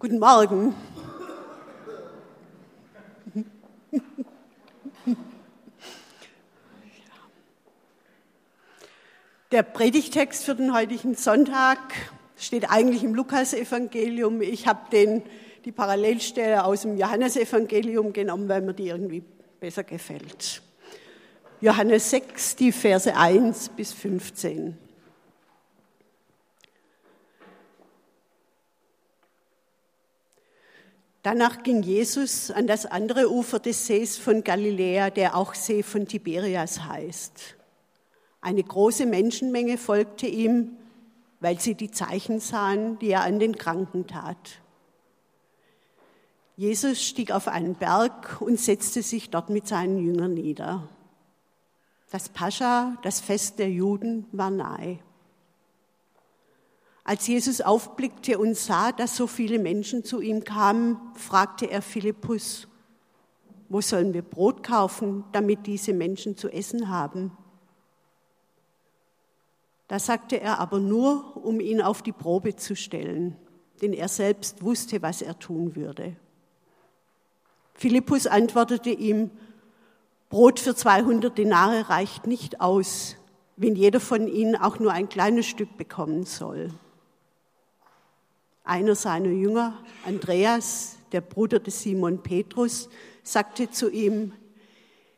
Guten 0.00 0.20
Morgen. 0.20 0.76
Der 9.50 9.64
Predigtext 9.64 10.44
für 10.44 10.54
den 10.54 10.72
heutigen 10.72 11.16
Sonntag 11.16 11.78
steht 12.36 12.70
eigentlich 12.70 13.02
im 13.02 13.16
Lukasevangelium. 13.16 14.40
Ich 14.40 14.68
habe 14.68 15.22
die 15.64 15.72
Parallelstelle 15.72 16.62
aus 16.64 16.82
dem 16.82 16.96
Johannesevangelium 16.96 18.12
genommen, 18.12 18.48
weil 18.48 18.62
mir 18.62 18.74
die 18.74 18.90
irgendwie 18.90 19.24
besser 19.58 19.82
gefällt. 19.82 20.62
Johannes 21.60 22.08
6, 22.10 22.54
die 22.54 22.70
Verse 22.70 23.16
1 23.16 23.70
bis 23.70 23.92
15. 23.94 24.78
Danach 31.30 31.62
ging 31.62 31.82
Jesus 31.82 32.50
an 32.50 32.66
das 32.66 32.86
andere 32.86 33.30
Ufer 33.30 33.58
des 33.58 33.86
Sees 33.86 34.16
von 34.16 34.42
Galiläa, 34.42 35.10
der 35.10 35.36
auch 35.36 35.54
See 35.54 35.82
von 35.82 36.08
Tiberias 36.08 36.84
heißt. 36.86 37.54
Eine 38.40 38.62
große 38.62 39.04
Menschenmenge 39.04 39.76
folgte 39.76 40.26
ihm, 40.26 40.78
weil 41.40 41.60
sie 41.60 41.74
die 41.74 41.90
Zeichen 41.90 42.40
sahen, 42.40 42.98
die 43.00 43.10
er 43.10 43.24
an 43.24 43.38
den 43.40 43.58
Kranken 43.58 44.06
tat. 44.06 44.62
Jesus 46.56 47.02
stieg 47.04 47.30
auf 47.30 47.46
einen 47.46 47.74
Berg 47.74 48.40
und 48.40 48.58
setzte 48.58 49.02
sich 49.02 49.28
dort 49.28 49.50
mit 49.50 49.68
seinen 49.68 49.98
Jüngern 49.98 50.32
nieder. 50.32 50.88
Das 52.10 52.30
Pascha, 52.30 52.96
das 53.02 53.20
Fest 53.20 53.58
der 53.58 53.68
Juden, 53.68 54.24
war 54.32 54.48
nahe. 54.48 54.98
Als 57.08 57.26
Jesus 57.26 57.62
aufblickte 57.62 58.36
und 58.38 58.54
sah, 58.54 58.92
dass 58.92 59.16
so 59.16 59.26
viele 59.26 59.58
Menschen 59.58 60.04
zu 60.04 60.20
ihm 60.20 60.44
kamen, 60.44 60.98
fragte 61.14 61.64
er 61.64 61.80
Philippus, 61.80 62.68
wo 63.70 63.80
sollen 63.80 64.12
wir 64.12 64.20
Brot 64.20 64.62
kaufen, 64.62 65.24
damit 65.32 65.66
diese 65.66 65.94
Menschen 65.94 66.36
zu 66.36 66.50
essen 66.50 66.90
haben? 66.90 67.32
Das 69.86 70.04
sagte 70.04 70.38
er 70.38 70.58
aber 70.60 70.80
nur, 70.80 71.42
um 71.42 71.60
ihn 71.60 71.80
auf 71.80 72.02
die 72.02 72.12
Probe 72.12 72.56
zu 72.56 72.76
stellen, 72.76 73.36
denn 73.80 73.94
er 73.94 74.08
selbst 74.08 74.62
wusste, 74.62 75.00
was 75.00 75.22
er 75.22 75.38
tun 75.38 75.76
würde. 75.76 76.14
Philippus 77.72 78.26
antwortete 78.26 78.90
ihm, 78.90 79.30
Brot 80.28 80.60
für 80.60 80.74
200 80.74 81.38
Denare 81.38 81.88
reicht 81.88 82.26
nicht 82.26 82.60
aus, 82.60 83.16
wenn 83.56 83.76
jeder 83.76 83.98
von 83.98 84.28
ihnen 84.28 84.56
auch 84.56 84.78
nur 84.78 84.92
ein 84.92 85.08
kleines 85.08 85.46
Stück 85.46 85.78
bekommen 85.78 86.26
soll. 86.26 86.70
Einer 88.68 88.94
seiner 88.94 89.30
Jünger, 89.30 89.82
Andreas, 90.04 90.98
der 91.12 91.22
Bruder 91.22 91.58
des 91.58 91.80
Simon 91.82 92.22
Petrus, 92.22 92.90
sagte 93.22 93.70
zu 93.70 93.88
ihm, 93.88 94.34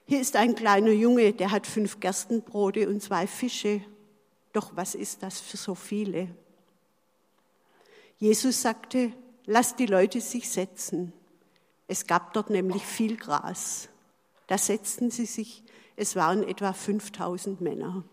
hier 0.07 0.21
ist 0.21 0.37
ein 0.37 0.55
kleiner 0.55 0.93
Junge, 0.93 1.33
der 1.33 1.51
hat 1.51 1.67
fünf 1.67 1.99
Gerstenbrote 1.99 2.89
und 2.89 3.03
zwei 3.03 3.27
Fische. 3.27 3.81
Doch 4.53 4.71
was 4.77 4.95
ist 4.95 5.25
das 5.25 5.41
für 5.41 5.57
so 5.57 5.75
viele? 5.75 6.29
Jesus 8.19 8.63
sagte, 8.63 9.13
lasst 9.47 9.81
die 9.81 9.87
Leute 9.87 10.21
sich 10.21 10.49
setzen. 10.49 11.13
Es 11.89 12.07
gab 12.07 12.33
dort 12.35 12.51
nämlich 12.51 12.85
viel 12.85 13.17
Gras. 13.17 13.89
Da 14.47 14.59
setzten 14.59 15.11
sie 15.11 15.27
sich, 15.27 15.65
es 15.97 16.15
waren 16.15 16.45
etwa 16.45 16.73
5000 16.73 17.61
Männer. 17.61 18.05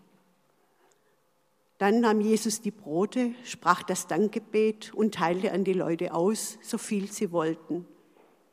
Dann 1.78 2.00
nahm 2.00 2.22
Jesus 2.22 2.62
die 2.62 2.72
Brote, 2.72 3.32
sprach 3.44 3.84
das 3.84 4.08
Dankgebet 4.08 4.94
und 4.94 5.16
teilte 5.16 5.52
an 5.52 5.64
die 5.64 5.74
Leute 5.74 6.14
aus, 6.14 6.58
so 6.62 6.78
viel 6.78 7.12
sie 7.12 7.32
wollten. 7.32 7.86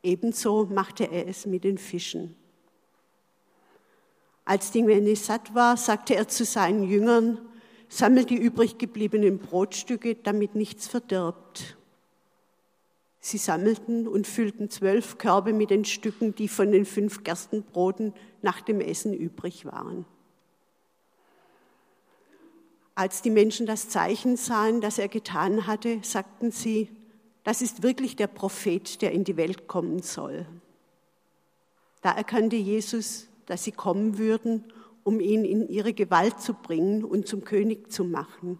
Ebenso 0.03 0.67
machte 0.67 1.05
er 1.05 1.27
es 1.27 1.47
mit 1.47 1.64
den 1.64 1.78
Fischen. 1.78 2.36
Als 4.45 4.70
die 4.70 4.83
Menge 4.83 5.17
satt 5.17 5.55
war, 5.55 5.79
sagte 5.79 6.14
er 6.14 6.29
zu 6.29 6.45
seinen 6.45 6.84
Jüngern, 6.84 7.39
sammelt 7.89 8.29
die 8.29 8.36
übrig 8.36 8.77
gebliebenen 8.77 9.39
Brotstücke, 9.39 10.17
damit 10.17 10.55
nichts 10.55 10.86
verdirbt. 10.86 11.79
Sie 13.20 13.39
sammelten 13.39 14.07
und 14.07 14.27
füllten 14.27 14.68
zwölf 14.68 15.17
Körbe 15.17 15.55
mit 15.55 15.70
den 15.70 15.86
Stücken, 15.86 16.34
die 16.34 16.48
von 16.48 16.70
den 16.73 16.84
fünf 16.84 17.24
Gerstenbroten 17.24 18.13
nach 18.42 18.61
dem 18.61 18.83
Essen 18.83 19.14
übrig 19.14 19.64
waren. 19.64 20.05
Als 22.95 23.23
die 23.23 23.31
Menschen 23.31 23.67
das 23.67 23.89
Zeichen 23.89 24.37
sahen, 24.37 24.81
das 24.81 24.99
er 24.99 25.09
getan 25.09 25.67
hatte, 25.67 25.99
sagten 26.03 26.51
sie, 26.51 26.91
das 27.43 27.61
ist 27.61 27.83
wirklich 27.83 28.17
der 28.17 28.29
Prophet, 28.29 29.03
der 29.03 29.13
in 29.13 29.25
die 29.25 29.37
Welt 29.37 29.67
kommen 29.67 30.03
soll. 30.03 30.47
Da 32.01 32.13
erkannte 32.13 32.57
Jesus, 32.57 33.29
dass 33.47 33.65
sie 33.65 33.73
kommen 33.73 34.19
würden, 34.19 34.65
um 35.03 35.21
ihn 35.21 35.45
in 35.45 35.69
ihre 35.69 35.93
Gewalt 35.93 36.41
zu 36.41 36.55
bringen 36.55 37.05
und 37.05 37.27
zum 37.27 37.45
König 37.45 37.93
zu 37.93 38.05
machen. 38.05 38.59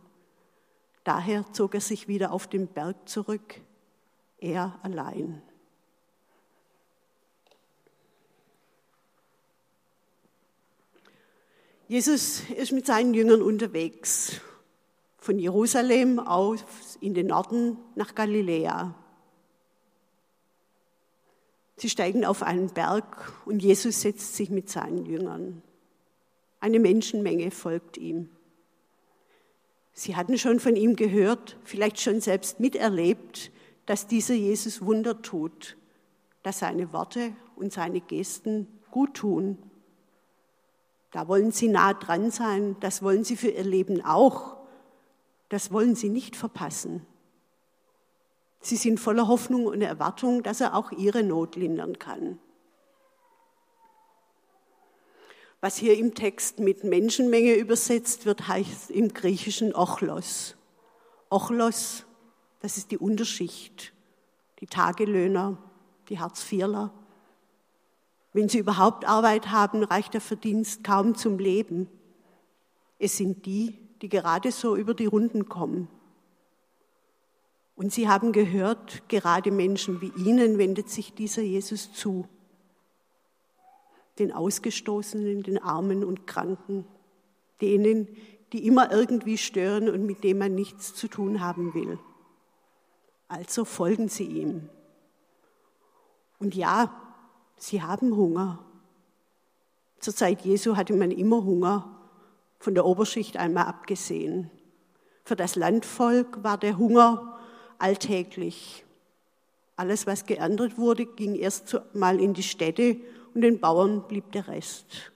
Daher 1.05 1.45
zog 1.53 1.75
er 1.75 1.81
sich 1.81 2.09
wieder 2.09 2.33
auf 2.33 2.47
den 2.47 2.67
Berg 2.67 3.09
zurück, 3.09 3.61
er 4.39 4.79
allein. 4.83 5.43
Jesus 11.87 12.41
ist 12.49 12.73
mit 12.73 12.87
seinen 12.87 13.13
Jüngern 13.13 13.43
unterwegs, 13.43 14.41
von 15.19 15.39
Jerusalem 15.39 16.19
aus 16.19 16.65
in 17.03 17.13
den 17.13 17.27
Norden 17.27 17.77
nach 17.95 18.15
Galiläa. 18.15 18.95
Sie 21.77 21.91
steigen 21.91 22.25
auf 22.25 22.43
einen 22.43 22.71
Berg 22.71 23.33
und 23.45 23.63
Jesus 23.63 24.01
setzt 24.01 24.35
sich 24.35 24.49
mit 24.49 24.71
seinen 24.71 25.05
Jüngern. 25.05 25.63
Eine 26.59 26.81
Menschenmenge 26.81 27.51
folgt 27.51 27.99
ihm. 27.99 28.31
Sie 29.93 30.17
hatten 30.17 30.39
schon 30.39 30.61
von 30.61 30.77
ihm 30.77 30.97
gehört, 30.97 31.59
vielleicht 31.65 32.01
schon 32.01 32.23
selbst 32.23 32.61
miterlebt, 32.61 33.51
dass 33.85 34.07
dieser 34.07 34.35
Jesus 34.35 34.81
Wunder 34.81 35.21
tut, 35.21 35.77
dass 36.43 36.61
seine 36.61 36.95
Worte 36.95 37.33
und 37.57 37.75
seine 37.75 38.01
Gesten 38.01 38.69
gut 38.91 39.15
tun 39.15 39.59
da 41.15 41.29
wollen 41.29 41.53
Sie 41.53 41.69
nah 41.69 41.95
dran 41.95 42.33
sein, 42.33 42.75
das 42.81 43.01
wollen 43.01 43.23
Sie 43.23 43.37
für 43.37 43.49
Ihr 43.49 43.63
Leben 43.63 44.05
auch. 44.05 44.57
Das 45.49 45.71
wollen 45.71 45.95
Sie 45.95 46.09
nicht 46.09 46.35
verpassen. 46.35 47.07
Sie 48.59 48.75
sind 48.75 48.99
voller 48.99 49.29
Hoffnung 49.29 49.67
und 49.67 49.81
Erwartung, 49.81 50.43
dass 50.43 50.61
er 50.61 50.75
auch 50.75 50.91
Ihre 50.91 51.23
Not 51.23 51.55
lindern 51.55 52.01
kann. 52.01 52.41
Was 55.61 55.77
hier 55.77 55.97
im 55.97 56.17
Text 56.17 56.59
mit 56.59 56.83
Menschenmenge 56.83 57.55
übersetzt 57.55 58.27
wird, 58.27 58.49
heißt 58.49 58.91
im 58.91 59.15
Griechischen 59.15 59.73
Ochlos. 59.73 60.57
Ochlos, 61.31 62.07
das 62.59 62.77
ist 62.77 62.91
die 62.91 62.99
Unterschicht, 62.99 63.93
die 64.59 64.67
Tagelöhner, 64.67 65.59
die 66.09 66.19
Hartz-IVler. 66.19 66.93
Wenn 68.35 68.49
sie 68.49 68.59
überhaupt 68.59 69.07
Arbeit 69.07 69.53
haben, 69.53 69.85
reicht 69.85 70.13
der 70.13 70.21
Verdienst 70.21 70.83
kaum 70.83 71.15
zum 71.15 71.39
Leben. 71.39 71.89
Es 72.99 73.17
sind 73.17 73.47
die, 73.47 73.79
die 74.03 74.09
gerade 74.09 74.51
so 74.51 74.75
über 74.75 74.93
die 74.93 75.07
Runden 75.07 75.49
kommen. 75.49 75.89
Und 77.77 77.93
sie 77.93 78.09
haben 78.09 78.33
gehört, 78.33 79.09
gerade 79.09 79.53
Menschen 79.53 80.01
wie 80.01 80.13
ihnen 80.17 80.59
wendet 80.59 80.91
sich 80.91 81.15
dieser 81.15 81.43
Jesus 81.43 81.93
zu. 81.93 82.27
Den 84.19 84.33
Ausgestoßenen, 84.33 85.45
den 85.45 85.63
Armen 85.63 86.03
und 86.03 86.27
Kranken, 86.27 86.87
denen, 87.61 88.09
die 88.53 88.67
immer 88.67 88.91
irgendwie 88.91 89.39
stören 89.39 89.89
und 89.89 90.07
mit 90.07 90.25
denen 90.25 90.41
man 90.41 90.57
nichts 90.57 90.93
zu 90.95 91.07
tun 91.07 91.41
haben 91.41 91.73
will. 91.73 92.01
Also 93.29 93.65
folgen 93.65 94.09
sie 94.09 94.27
ihm. 94.27 94.69
Und 96.41 96.57
ja, 96.57 97.04
sie 97.57 97.83
haben 97.83 98.17
Hunger. 98.17 98.65
Zur 100.01 100.15
Zeit 100.15 100.43
Jesu 100.43 100.77
hatte 100.77 100.95
man 100.95 101.11
immer 101.11 101.45
Hunger, 101.45 101.91
von 102.59 102.75
der 102.75 102.87
Oberschicht 102.87 103.37
einmal 103.37 103.67
abgesehen. 103.67 104.51
Für 105.25 105.37
das 105.37 105.55
Landvolk 105.55 106.43
war 106.43 106.59
der 106.59 106.79
Hunger 106.79 107.39
alltäglich. 107.79 108.85
Alles, 109.77 110.07
was 110.07 110.25
geerntet 110.25 110.79
wurde, 110.79 111.07
ging 111.07 111.35
erst 111.35 111.79
mal 111.93 112.21
in 112.21 112.33
die 112.33 112.43
Städte 112.43 112.97
und 113.35 113.41
den 113.41 113.61
Bauern 113.61 114.07
blieb 114.07 114.33
der 114.33 114.49
Rest. 114.49 115.13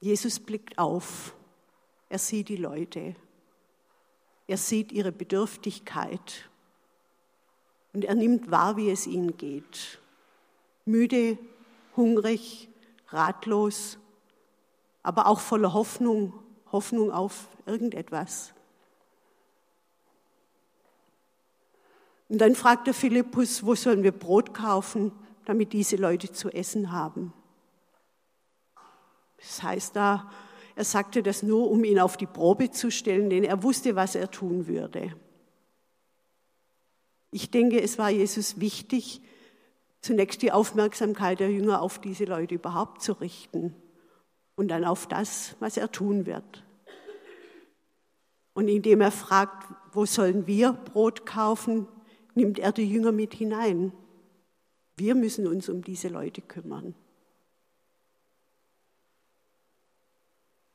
Jesus 0.00 0.38
blickt 0.40 0.78
auf. 0.78 1.34
Er 2.08 2.18
sieht 2.18 2.48
die 2.48 2.56
Leute. 2.56 3.14
Er 4.46 4.56
sieht 4.56 4.92
ihre 4.92 5.12
Bedürftigkeit 5.12 6.48
und 7.92 8.04
er 8.04 8.14
nimmt 8.14 8.50
wahr, 8.50 8.76
wie 8.76 8.90
es 8.90 9.06
ihnen 9.06 9.36
geht. 9.36 9.98
Müde, 10.84 11.38
hungrig, 11.96 12.68
ratlos, 13.08 13.98
aber 15.02 15.26
auch 15.26 15.40
voller 15.40 15.72
Hoffnung, 15.72 16.32
Hoffnung 16.70 17.10
auf 17.10 17.48
irgendetwas. 17.66 18.52
Und 22.28 22.38
dann 22.38 22.54
fragt 22.54 22.86
der 22.86 22.94
Philippus, 22.94 23.64
wo 23.64 23.74
sollen 23.74 24.02
wir 24.02 24.12
Brot 24.12 24.52
kaufen, 24.52 25.12
damit 25.46 25.72
diese 25.72 25.96
Leute 25.96 26.30
zu 26.30 26.50
essen 26.50 26.92
haben? 26.92 27.32
Das 29.38 29.62
heißt 29.62 29.96
da, 29.96 30.30
er 30.74 30.84
sagte 30.84 31.22
das 31.22 31.42
nur, 31.42 31.70
um 31.70 31.82
ihn 31.84 31.98
auf 31.98 32.16
die 32.16 32.26
Probe 32.26 32.70
zu 32.70 32.90
stellen, 32.90 33.30
denn 33.30 33.44
er 33.44 33.62
wusste, 33.62 33.96
was 33.96 34.14
er 34.14 34.30
tun 34.30 34.66
würde. 34.66 35.14
Ich 37.30 37.50
denke, 37.50 37.80
es 37.80 37.98
war 37.98 38.10
Jesus 38.10 38.60
wichtig, 38.60 39.20
zunächst 40.00 40.42
die 40.42 40.52
Aufmerksamkeit 40.52 41.40
der 41.40 41.50
Jünger 41.50 41.82
auf 41.82 42.00
diese 42.00 42.24
Leute 42.24 42.54
überhaupt 42.54 43.02
zu 43.02 43.12
richten 43.12 43.74
und 44.56 44.68
dann 44.68 44.84
auf 44.84 45.06
das, 45.06 45.56
was 45.60 45.76
er 45.76 45.92
tun 45.92 46.26
wird. 46.26 46.64
Und 48.54 48.68
indem 48.68 49.00
er 49.00 49.12
fragt, 49.12 49.72
wo 49.92 50.04
sollen 50.04 50.46
wir 50.46 50.72
Brot 50.72 51.26
kaufen, 51.26 51.86
nimmt 52.34 52.58
er 52.58 52.72
die 52.72 52.90
Jünger 52.90 53.12
mit 53.12 53.34
hinein. 53.34 53.92
Wir 54.96 55.14
müssen 55.14 55.46
uns 55.46 55.68
um 55.68 55.82
diese 55.82 56.08
Leute 56.08 56.40
kümmern. 56.40 56.94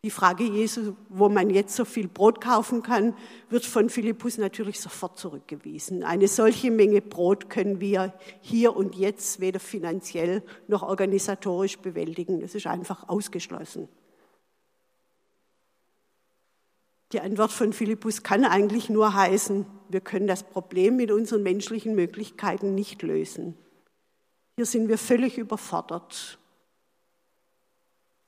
Die 0.05 0.11
Frage 0.11 0.43
Jesu, 0.43 0.95
wo 1.07 1.29
man 1.29 1.49
jetzt 1.49 1.77
so 1.77 1.85
viel 1.85 2.09
Brot 2.09 2.41
kaufen 2.41 2.83
kann, 2.83 3.15
wird 3.49 3.65
von 3.65 3.89
Philippus 3.89 4.37
natürlich 4.37 4.81
sofort 4.81 5.17
zurückgewiesen. 5.17 6.03
Eine 6.03 6.27
solche 6.27 6.71
Menge 6.71 6.99
Brot 7.01 7.49
können 7.49 7.79
wir 7.79 8.13
hier 8.41 8.75
und 8.75 8.95
jetzt 8.95 9.39
weder 9.39 9.61
finanziell 9.61 10.43
noch 10.67 10.83
organisatorisch 10.83 11.77
bewältigen. 11.77 12.41
Das 12.41 12.53
ist 12.53 12.67
einfach 12.67 13.07
ausgeschlossen. 13.07 13.87
Die 17.13 17.21
Antwort 17.21 17.53
von 17.53 17.71
Philippus 17.71 18.23
kann 18.23 18.43
eigentlich 18.43 18.89
nur 18.89 19.13
heißen, 19.13 19.65
wir 19.87 20.01
können 20.01 20.27
das 20.27 20.43
Problem 20.43 20.97
mit 20.97 21.11
unseren 21.11 21.43
menschlichen 21.43 21.95
Möglichkeiten 21.95 22.75
nicht 22.75 23.03
lösen. 23.03 23.55
Hier 24.57 24.65
sind 24.65 24.89
wir 24.89 24.97
völlig 24.97 25.37
überfordert. 25.37 26.39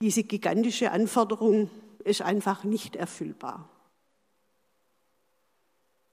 Diese 0.02 0.24
gigantische 0.24 0.92
Anforderung 0.92 1.70
ist 2.04 2.22
einfach 2.22 2.64
nicht 2.64 2.96
erfüllbar. 2.96 3.70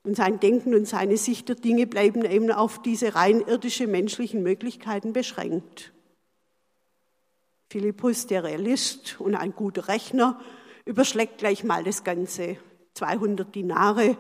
Und 0.05 0.17
sein 0.17 0.41
Denken 0.41 0.75
und 0.75 0.87
seine 0.87 1.17
Sicht 1.17 1.49
der 1.49 1.57
Dinge 1.57 1.87
bleiben 1.87 2.25
eben 2.25 2.51
auf 2.51 2.83
diese 2.83 3.15
rein 3.15 3.41
irdische 3.41 3.87
menschlichen 3.87 4.43
Möglichkeiten 4.43 5.13
beschränkt. 5.13 5.93
Philippus, 7.71 8.27
der 8.27 8.45
Realist 8.45 9.21
und 9.21 9.35
ein 9.35 9.55
guter 9.55 9.89
Rechner, 9.89 10.41
überschlägt 10.85 11.39
gleich 11.39 11.65
mal 11.65 11.85
das 11.85 12.05
Ganze. 12.05 12.57
200 12.95 13.55
Dinare, 13.55 14.19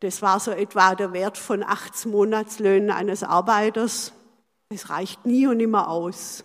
das 0.00 0.20
war 0.20 0.40
so 0.40 0.50
etwa 0.50 0.94
der 0.94 1.12
Wert 1.12 1.38
von 1.38 1.62
acht 1.62 2.04
Monatslöhnen 2.04 2.90
eines 2.90 3.22
Arbeiters. 3.22 4.12
Das 4.68 4.90
reicht 4.90 5.24
nie 5.24 5.46
und 5.46 5.58
nimmer 5.58 5.88
aus. 5.88 6.44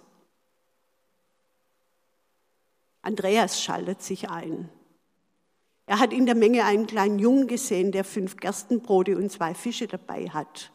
Andreas 3.02 3.62
schaltet 3.62 4.02
sich 4.02 4.30
ein. 4.30 4.70
Er 5.86 6.00
hat 6.00 6.14
in 6.14 6.26
der 6.26 6.36
Menge 6.36 6.64
einen 6.64 6.88
kleinen 6.88 7.20
Jungen 7.20 7.48
gesehen, 7.48 7.92
der 7.92 8.04
fünf 8.04 8.38
Gerstenbrote 8.38 9.18
und 9.18 9.32
zwei 9.32 9.54
Fische 9.54 9.88
dabei 9.88 10.30
hat. 10.30 10.72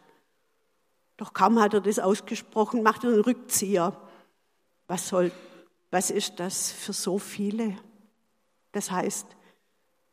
Doch 1.16 1.32
kaum 1.32 1.60
hat 1.60 1.72
er 1.72 1.80
das 1.80 1.98
ausgesprochen, 1.98 2.82
macht 2.82 3.04
er 3.04 3.10
einen 3.10 3.22
Rückzieher. 3.22 3.96
Was 4.88 5.08
soll, 5.08 5.32
was 5.90 6.10
ist 6.10 6.38
das 6.40 6.70
für 6.70 6.92
so 6.92 7.18
viele? 7.18 7.76
Das 8.72 8.90
heißt, 8.90 9.26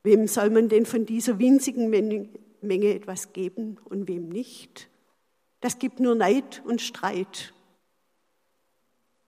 wem 0.04 0.28
soll 0.28 0.50
man 0.50 0.70
denn 0.70 0.86
von 0.86 1.06
dieser 1.06 1.40
winzigen 1.40 1.90
Menge 1.90 2.94
etwas 2.94 3.34
geben 3.34 3.78
und 3.86 4.08
wem 4.08 4.30
nicht? 4.30 4.90
Das 5.60 5.80
gibt 5.80 6.00
nur 6.00 6.16
Neid 6.16 6.62
und 6.66 6.82
Streit. 6.82 7.53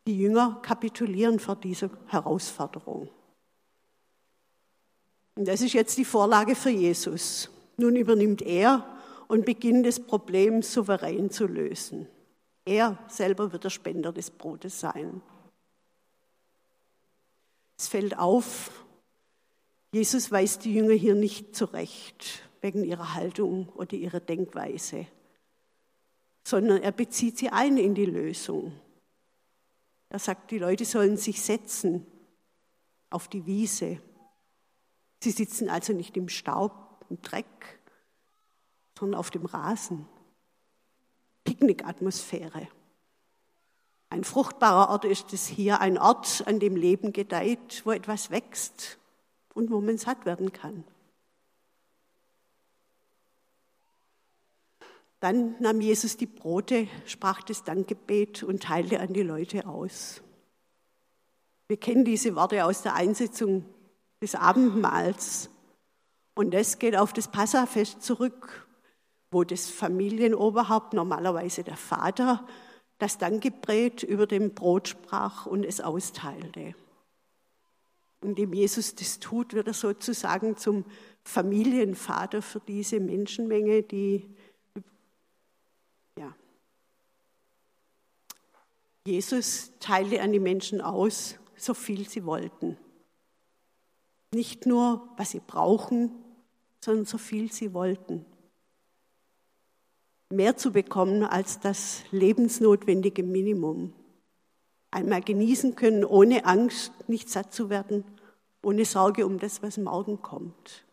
Die 0.07 0.17
Jünger 0.17 0.59
kapitulieren 0.61 1.39
vor 1.39 1.55
dieser 1.55 1.89
Herausforderung. 2.07 3.09
Und 5.35 5.47
das 5.47 5.61
ist 5.61 5.73
jetzt 5.73 5.97
die 5.97 6.05
Vorlage 6.05 6.55
für 6.55 6.69
Jesus. 6.69 7.49
Nun 7.77 7.95
übernimmt 7.95 8.41
er 8.41 8.85
und 9.27 9.45
beginnt 9.45 9.85
das 9.85 9.99
Problem 9.99 10.61
souverän 10.61 11.29
zu 11.29 11.47
lösen. 11.47 12.07
Er 12.63 12.97
selber 13.07 13.51
wird 13.51 13.63
der 13.63 13.69
Spender 13.69 14.11
des 14.11 14.31
Brotes 14.31 14.79
sein. 14.79 15.21
Es 17.77 17.87
fällt 17.87 18.17
auf, 18.17 18.85
Jesus 19.91 20.31
weist 20.31 20.65
die 20.65 20.73
Jünger 20.73 20.93
hier 20.93 21.15
nicht 21.15 21.55
zurecht 21.55 22.43
wegen 22.61 22.83
ihrer 22.83 23.13
Haltung 23.13 23.69
oder 23.75 23.93
ihrer 23.93 24.19
Denkweise, 24.19 25.07
sondern 26.43 26.81
er 26.81 26.91
bezieht 26.91 27.37
sie 27.37 27.49
ein 27.49 27.77
in 27.77 27.93
die 27.93 28.05
Lösung. 28.05 28.73
Er 30.15 30.19
sagt, 30.19 30.49
die 30.51 30.59
Leute 30.59 30.85
sollen 30.85 31.17
sich 31.17 31.41
setzen 31.41 32.07
auf 33.09 33.27
die 33.27 33.45
Wiese. 33.45 33.99
Sie 35.21 35.31
sitzen 35.31 35.69
also 35.69 35.91
nicht 35.91 36.15
im 36.15 36.29
Staub, 36.29 37.03
im 37.09 37.21
Dreck, 37.21 37.81
sondern 38.97 39.19
auf 39.19 39.29
dem 39.29 39.45
Rasen. 39.45 40.07
Picknickatmosphäre. 41.43 42.69
Ein 44.09 44.23
fruchtbarer 44.23 44.89
Ort 44.89 45.03
ist 45.03 45.33
es 45.33 45.47
hier, 45.47 45.81
ein 45.81 45.97
Ort, 45.97 46.45
an 46.47 46.61
dem 46.61 46.77
Leben 46.77 47.11
gedeiht, 47.11 47.81
wo 47.83 47.91
etwas 47.91 48.31
wächst 48.31 48.97
und 49.53 49.69
wo 49.69 49.81
man 49.81 49.97
satt 49.97 50.25
werden 50.25 50.53
kann. 50.53 50.85
Dann 55.25 55.55
nahm 55.57 55.81
Jesus 55.81 56.17
die 56.17 56.27
Brote, 56.27 56.87
sprach 57.07 57.41
das 57.41 57.63
Dankgebet 57.63 58.43
und 58.43 58.61
teilte 58.61 58.99
an 58.99 59.11
die 59.11 59.23
Leute 59.23 59.65
aus. 59.65 60.21
Wir 61.67 61.77
kennen 61.77 62.05
diese 62.05 62.35
Worte 62.35 62.63
aus 62.63 62.83
der 62.83 62.93
Einsetzung 62.93 63.65
des 64.21 64.35
Abendmahls. 64.35 65.49
Und 66.35 66.53
das 66.53 66.77
geht 66.77 66.95
auf 66.95 67.11
das 67.11 67.31
Passafest 67.31 68.03
zurück, 68.03 68.67
wo 69.31 69.43
das 69.43 69.67
Familienoberhaupt, 69.67 70.93
normalerweise 70.93 71.63
der 71.63 71.75
Vater, 71.75 72.45
das 72.99 73.17
Dankgebet 73.17 74.03
über 74.03 74.27
dem 74.27 74.53
Brot 74.53 74.89
sprach 74.89 75.47
und 75.47 75.63
es 75.63 75.81
austeilte. 75.81 76.75
Indem 78.21 78.53
Jesus 78.53 78.93
das 78.93 79.19
tut, 79.19 79.55
wird 79.55 79.65
er 79.65 79.73
sozusagen 79.73 80.55
zum 80.55 80.85
Familienvater 81.23 82.43
für 82.43 82.59
diese 82.59 82.99
Menschenmenge, 82.99 83.81
die 83.81 84.29
Jesus 89.05 89.71
teilte 89.79 90.21
an 90.21 90.31
die 90.31 90.39
Menschen 90.39 90.81
aus, 90.81 91.35
so 91.55 91.75
viel 91.75 92.09
sie 92.09 92.25
wollten. 92.25 92.75
Nicht 94.33 94.65
nur, 94.65 95.07
was 95.15 95.31
sie 95.31 95.41
brauchen, 95.45 96.11
sondern 96.83 97.05
so 97.05 97.19
viel 97.19 97.51
sie 97.51 97.73
wollten. 97.73 98.25
Mehr 100.31 100.57
zu 100.57 100.71
bekommen 100.71 101.23
als 101.23 101.59
das 101.59 102.01
lebensnotwendige 102.11 103.21
Minimum. 103.21 103.93
Einmal 104.89 105.21
genießen 105.21 105.75
können, 105.75 106.03
ohne 106.03 106.45
Angst, 106.45 106.91
nicht 107.07 107.29
satt 107.29 107.53
zu 107.53 107.69
werden, 107.69 108.03
ohne 108.63 108.85
Sorge 108.85 109.27
um 109.27 109.37
das, 109.37 109.61
was 109.61 109.77
morgen 109.77 110.23
kommt. 110.23 110.83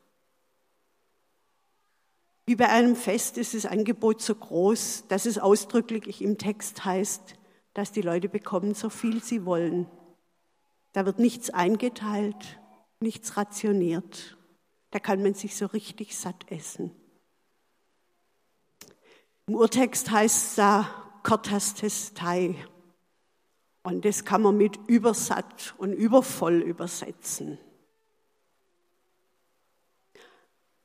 Wie 2.45 2.57
bei 2.57 2.69
einem 2.69 2.95
Fest 2.95 3.39
ist 3.39 3.55
das 3.55 3.65
Angebot 3.65 4.21
so 4.21 4.35
groß, 4.35 5.05
dass 5.09 5.25
es 5.25 5.39
ausdrücklich 5.39 6.21
im 6.21 6.37
Text 6.37 6.85
heißt, 6.85 7.37
dass 7.75 7.93
die 7.93 8.03
Leute 8.03 8.29
bekommen, 8.29 8.75
so 8.75 8.91
viel 8.91 9.23
sie 9.23 9.45
wollen. 9.45 9.87
Da 10.93 11.07
wird 11.07 11.19
nichts 11.19 11.51
eingeteilt, 11.51 12.61
nichts 13.01 13.37
rationiert. 13.37 14.37
Da 14.91 14.99
kann 14.99 15.23
man 15.23 15.35
sich 15.35 15.57
so 15.57 15.67
richtig 15.67 16.17
satt 16.17 16.51
essen. 16.51 16.91
Im 19.47 19.55
Urtext 19.55 20.11
heißt 20.11 20.47
es 20.49 20.55
da 20.57 20.89
Kortastestai. 21.23 22.57
Und 23.83 24.05
das 24.05 24.25
kann 24.25 24.43
man 24.43 24.57
mit 24.57 24.79
übersatt 24.87 25.75
und 25.79 25.93
übervoll 25.93 26.61
übersetzen. 26.61 27.59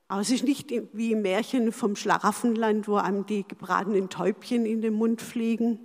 Aber 0.07 0.21
es 0.21 0.29
ist 0.31 0.45
nicht 0.45 0.71
wie 0.93 1.11
im 1.11 1.21
Märchen 1.21 1.71
vom 1.71 1.95
Schlaraffenland, 1.95 2.87
wo 2.87 2.95
einem 2.95 3.25
die 3.25 3.45
gebratenen 3.45 4.09
Täubchen 4.09 4.65
in 4.65 4.81
den 4.81 4.93
Mund 4.93 5.21
fliegen, 5.21 5.79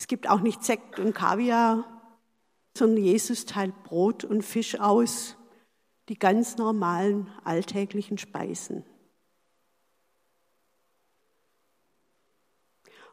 es 0.00 0.06
gibt 0.06 0.28
auch 0.28 0.40
nicht 0.40 0.64
Sekt 0.64 0.98
und 0.98 1.14
Kaviar, 1.14 1.84
sondern 2.76 3.04
Jesus 3.04 3.44
teilt 3.44 3.84
Brot 3.84 4.24
und 4.24 4.42
Fisch 4.42 4.80
aus, 4.80 5.36
die 6.08 6.18
ganz 6.18 6.56
normalen 6.56 7.28
alltäglichen 7.44 8.16
Speisen. 8.16 8.84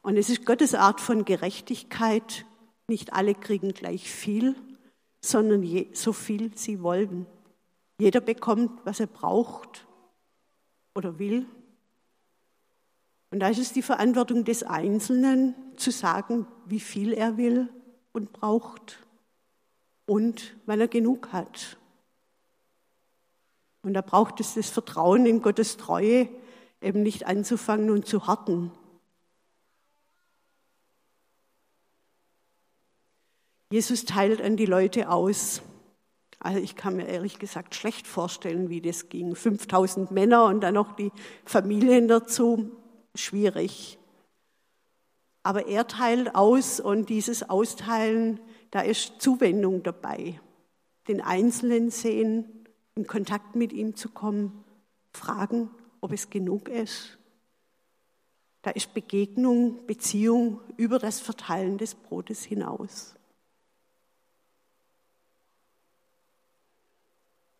Und 0.01 0.15
es 0.15 0.29
ist 0.29 0.45
Gottes 0.45 0.73
Art 0.73 1.01
von 1.01 1.25
Gerechtigkeit. 1.25 2.45
Nicht 2.87 3.11
alle 3.11 3.35
kriegen 3.35 3.73
gleich 3.73 4.09
viel, 4.09 4.55
sondern 5.19 5.63
je, 5.63 5.89
so 5.93 6.13
viel 6.13 6.57
sie 6.57 6.81
wollen. 6.81 7.25
Jeder 7.99 8.21
bekommt, 8.21 8.85
was 8.85 9.01
er 9.01 9.07
braucht 9.07 9.85
oder 10.95 11.19
will. 11.19 11.45
Und 13.29 13.39
da 13.39 13.49
ist 13.49 13.59
es 13.59 13.73
die 13.73 13.81
Verantwortung 13.81 14.45
des 14.45 14.63
Einzelnen 14.63 15.55
zu 15.75 15.91
sagen, 15.91 16.47
wie 16.65 16.79
viel 16.79 17.13
er 17.13 17.37
will 17.37 17.69
und 18.13 18.31
braucht 18.31 19.05
und 20.05 20.55
weil 20.65 20.81
er 20.81 20.87
genug 20.87 21.33
hat. 21.33 21.77
Und 23.83 23.93
da 23.93 24.01
braucht 24.01 24.39
es 24.39 24.55
das 24.55 24.69
Vertrauen 24.69 25.25
in 25.25 25.41
Gottes 25.41 25.77
Treue, 25.77 26.29
eben 26.81 27.03
nicht 27.03 27.27
anzufangen 27.27 27.89
und 27.89 28.05
zu 28.05 28.27
harten. 28.27 28.71
Jesus 33.69 34.05
teilt 34.05 34.41
an 34.41 34.55
die 34.55 34.65
Leute 34.65 35.09
aus. 35.09 35.61
Also 36.39 36.59
ich 36.59 36.75
kann 36.75 36.95
mir 36.95 37.07
ehrlich 37.07 37.39
gesagt 37.39 37.75
schlecht 37.75 38.07
vorstellen, 38.07 38.69
wie 38.69 38.81
das 38.81 39.09
ging. 39.09 39.35
5000 39.35 40.11
Männer 40.11 40.45
und 40.45 40.61
dann 40.61 40.75
noch 40.75 40.93
die 40.95 41.11
Familien 41.43 42.07
dazu. 42.07 42.71
Schwierig. 43.17 43.97
Aber 45.43 45.67
er 45.67 45.87
teilt 45.87 46.35
aus 46.35 46.79
und 46.79 47.09
dieses 47.09 47.49
Austeilen, 47.49 48.39
da 48.71 48.81
ist 48.81 49.21
Zuwendung 49.21 49.83
dabei. 49.83 50.39
Den 51.07 51.21
Einzelnen 51.21 51.89
sehen, 51.89 52.65
in 52.95 53.07
Kontakt 53.07 53.55
mit 53.55 53.71
ihm 53.71 53.95
zu 53.95 54.09
kommen, 54.09 54.63
fragen, 55.13 55.69
ob 56.01 56.11
es 56.11 56.29
genug 56.29 56.67
ist. 56.67 57.17
Da 58.61 58.71
ist 58.71 58.93
Begegnung, 58.93 59.85
Beziehung 59.87 60.59
über 60.75 60.99
das 60.99 61.19
Verteilen 61.19 61.77
des 61.77 61.95
Brotes 61.95 62.43
hinaus. 62.43 63.15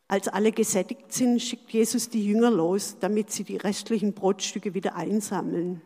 Als 0.07 0.29
alle 0.29 0.53
gesättigt 0.53 1.11
sind, 1.11 1.41
schickt 1.41 1.69
Jesus 1.71 2.09
die 2.09 2.25
Jünger 2.25 2.49
los, 2.49 2.97
damit 2.99 3.31
sie 3.31 3.43
die 3.43 3.57
restlichen 3.57 4.13
Brotstücke 4.13 4.73
wieder 4.73 4.95
einsammeln. 4.95 5.81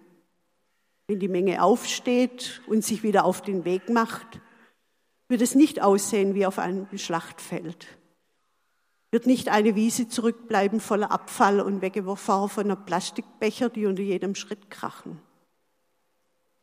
Wenn 1.07 1.19
die 1.19 1.27
Menge 1.27 1.63
aufsteht 1.63 2.61
und 2.67 2.85
sich 2.85 3.01
wieder 3.01 3.25
auf 3.25 3.41
den 3.41 3.65
Weg 3.65 3.89
macht, 3.89 4.39
wird 5.27 5.41
es 5.41 5.55
nicht 5.55 5.81
aussehen 5.81 6.35
wie 6.35 6.45
auf 6.45 6.59
einem 6.59 6.87
Schlachtfeld. 6.97 7.87
Wird 9.09 9.25
nicht 9.25 9.49
eine 9.49 9.75
Wiese 9.75 10.07
zurückbleiben 10.07 10.79
voller 10.79 11.11
Abfall 11.11 11.59
und 11.59 11.81
weggeworfener 11.81 12.75
Plastikbecher, 12.75 13.69
die 13.69 13.87
unter 13.87 14.03
jedem 14.03 14.35
Schritt 14.35 14.69
krachen. 14.69 15.19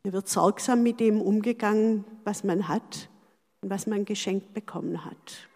Hier 0.04 0.12
wird 0.12 0.28
sorgsam 0.28 0.82
mit 0.82 1.00
dem 1.00 1.20
umgegangen, 1.20 2.04
was 2.24 2.44
man 2.44 2.68
hat 2.68 3.10
und 3.60 3.68
was 3.68 3.86
man 3.86 4.04
geschenkt 4.04 4.54
bekommen 4.54 5.04
hat. 5.04 5.48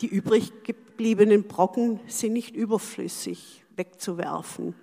Die 0.00 0.08
übrig 0.08 0.52
gebliebenen 0.64 1.44
Brocken 1.44 2.00
sind 2.06 2.34
nicht 2.34 2.54
überflüssig 2.54 3.64
wegzuwerfen, 3.76 4.74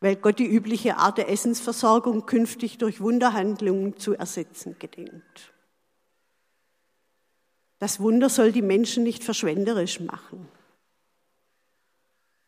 weil 0.00 0.16
Gott 0.16 0.38
die 0.38 0.46
übliche 0.46 0.96
Art 0.96 1.18
der 1.18 1.28
Essensversorgung 1.28 2.26
künftig 2.26 2.78
durch 2.78 3.00
Wunderhandlungen 3.00 3.96
zu 3.96 4.14
ersetzen 4.14 4.76
gedenkt. 4.78 5.52
Das 7.78 8.00
Wunder 8.00 8.28
soll 8.28 8.50
die 8.50 8.62
Menschen 8.62 9.02
nicht 9.02 9.24
verschwenderisch 9.24 10.00
machen. 10.00 10.48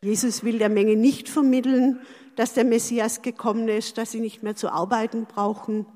Jesus 0.03 0.45
will 0.45 0.59
der 0.59 0.69
Menge 0.69 0.97
nicht 0.97 1.29
vermitteln, 1.29 2.01
dass 2.37 2.55
der 2.55 2.65
Messias 2.65 3.23
gekommen 3.23 3.69
ist, 3.69 3.99
dass 3.99 4.13
sie 4.13 4.21
nicht 4.21 4.43
mehr 4.43 4.55
zu 4.55 4.71
arbeiten 4.71 5.27
brauchen 5.27 5.87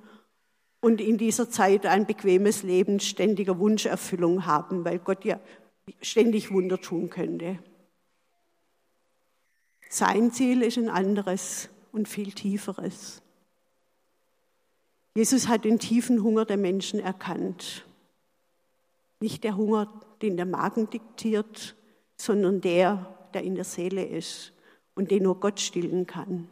und 0.81 1.01
in 1.01 1.19
dieser 1.19 1.51
Zeit 1.51 1.87
ein 1.87 2.07
bequemes 2.07 2.63
Leben 2.63 3.01
ständiger 3.01 3.59
Wunscherfüllung 3.59 4.47
haben, 4.47 4.85
weil 4.85 4.99
Gott 4.99 5.25
ja 5.25 5.39
ständig 6.01 6.51
Wunder 6.51 6.81
tun 6.81 7.11
könnte. 7.11 7.59
Sein 9.89 10.31
Ziel 10.31 10.63
ist 10.63 10.79
ein 10.79 10.89
anderes 10.89 11.69
und 11.91 12.09
viel 12.09 12.33
tieferes. 12.33 13.23
Jesus 15.17 15.49
hat 15.49 15.65
den 15.65 15.81
tiefen 15.81 16.23
Hunger 16.23 16.45
der 16.45 16.57
Menschen 16.57 17.01
erkannt. 17.01 17.85
Nicht 19.19 19.43
der 19.43 19.57
Hunger, 19.57 20.01
den 20.23 20.37
der 20.37 20.47
Magen 20.47 20.89
diktiert, 20.89 21.75
sondern 22.17 22.61
der, 22.61 23.17
der 23.35 23.43
in 23.43 23.57
der 23.57 23.65
Seele 23.65 24.05
ist 24.05 24.53
und 24.95 25.11
den 25.11 25.25
nur 25.25 25.41
Gott 25.41 25.59
stillen 25.59 26.07
kann. 26.07 26.49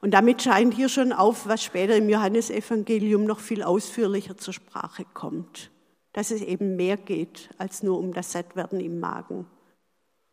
Und 0.00 0.12
damit 0.12 0.40
scheint 0.40 0.72
hier 0.72 0.88
schon 0.88 1.12
auf, 1.12 1.46
was 1.46 1.62
später 1.62 1.96
im 1.96 2.08
Johannesevangelium 2.08 3.24
noch 3.24 3.40
viel 3.40 3.62
ausführlicher 3.62 4.38
zur 4.38 4.54
Sprache 4.54 5.04
kommt 5.12 5.70
dass 6.18 6.32
es 6.32 6.42
eben 6.42 6.74
mehr 6.74 6.96
geht 6.96 7.48
als 7.58 7.84
nur 7.84 7.96
um 8.00 8.12
das 8.12 8.32
Sattwerden 8.32 8.80
im 8.80 8.98
Magen. 8.98 9.46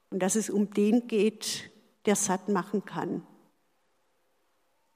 Und 0.10 0.24
dass 0.24 0.34
es 0.34 0.50
um 0.50 0.74
den 0.74 1.06
geht, 1.06 1.70
der 2.08 2.16
satt 2.16 2.50
machen 2.50 2.86
kann. 2.86 3.22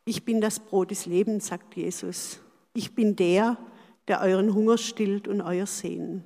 Ich 0.03 0.25
bin 0.25 0.41
das 0.41 0.59
Brot 0.59 0.89
des 0.89 1.05
Lebens, 1.05 1.45
sagt 1.45 1.75
Jesus. 1.75 2.39
Ich 2.73 2.95
bin 2.95 3.15
der, 3.15 3.59
der 4.07 4.21
euren 4.21 4.51
Hunger 4.55 4.79
stillt 4.79 5.27
und 5.27 5.41
euer 5.41 5.67
Sehnen. 5.67 6.23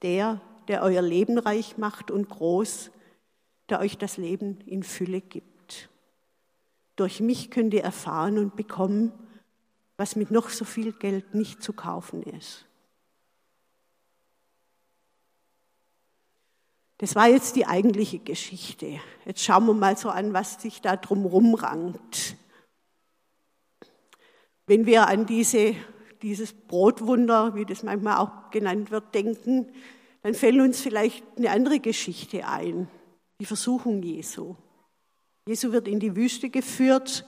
Der, 0.00 0.40
der 0.68 0.80
euer 0.80 1.02
Leben 1.02 1.36
reich 1.36 1.76
macht 1.76 2.10
und 2.10 2.30
groß, 2.30 2.90
der 3.68 3.80
euch 3.80 3.98
das 3.98 4.16
Leben 4.16 4.58
in 4.64 4.84
Fülle 4.84 5.20
gibt. 5.20 5.90
Durch 6.96 7.20
mich 7.20 7.50
könnt 7.50 7.74
ihr 7.74 7.84
erfahren 7.84 8.38
und 8.38 8.56
bekommen, 8.56 9.12
was 9.98 10.16
mit 10.16 10.30
noch 10.30 10.48
so 10.48 10.64
viel 10.64 10.92
Geld 10.92 11.34
nicht 11.34 11.62
zu 11.62 11.74
kaufen 11.74 12.22
ist. 12.22 12.66
Das 16.98 17.14
war 17.14 17.28
jetzt 17.28 17.56
die 17.56 17.66
eigentliche 17.66 18.18
Geschichte. 18.18 19.00
Jetzt 19.26 19.42
schauen 19.42 19.66
wir 19.66 19.74
mal 19.74 19.96
so 19.96 20.08
an, 20.08 20.32
was 20.32 20.62
sich 20.62 20.80
da 20.80 20.96
drumherum 20.96 21.54
rankt. 21.54 22.36
Wenn 24.66 24.86
wir 24.86 25.06
an 25.06 25.26
diese, 25.26 25.74
dieses 26.22 26.52
Brotwunder, 26.54 27.54
wie 27.54 27.66
das 27.66 27.82
manchmal 27.82 28.16
auch 28.16 28.50
genannt 28.50 28.90
wird, 28.90 29.14
denken, 29.14 29.70
dann 30.22 30.34
fällt 30.34 30.60
uns 30.60 30.80
vielleicht 30.80 31.22
eine 31.36 31.50
andere 31.50 31.80
Geschichte 31.80 32.48
ein, 32.48 32.88
die 33.40 33.44
Versuchung 33.44 34.02
Jesu. 34.02 34.56
Jesu 35.46 35.72
wird 35.72 35.86
in 35.86 36.00
die 36.00 36.16
Wüste 36.16 36.50
geführt 36.50 37.24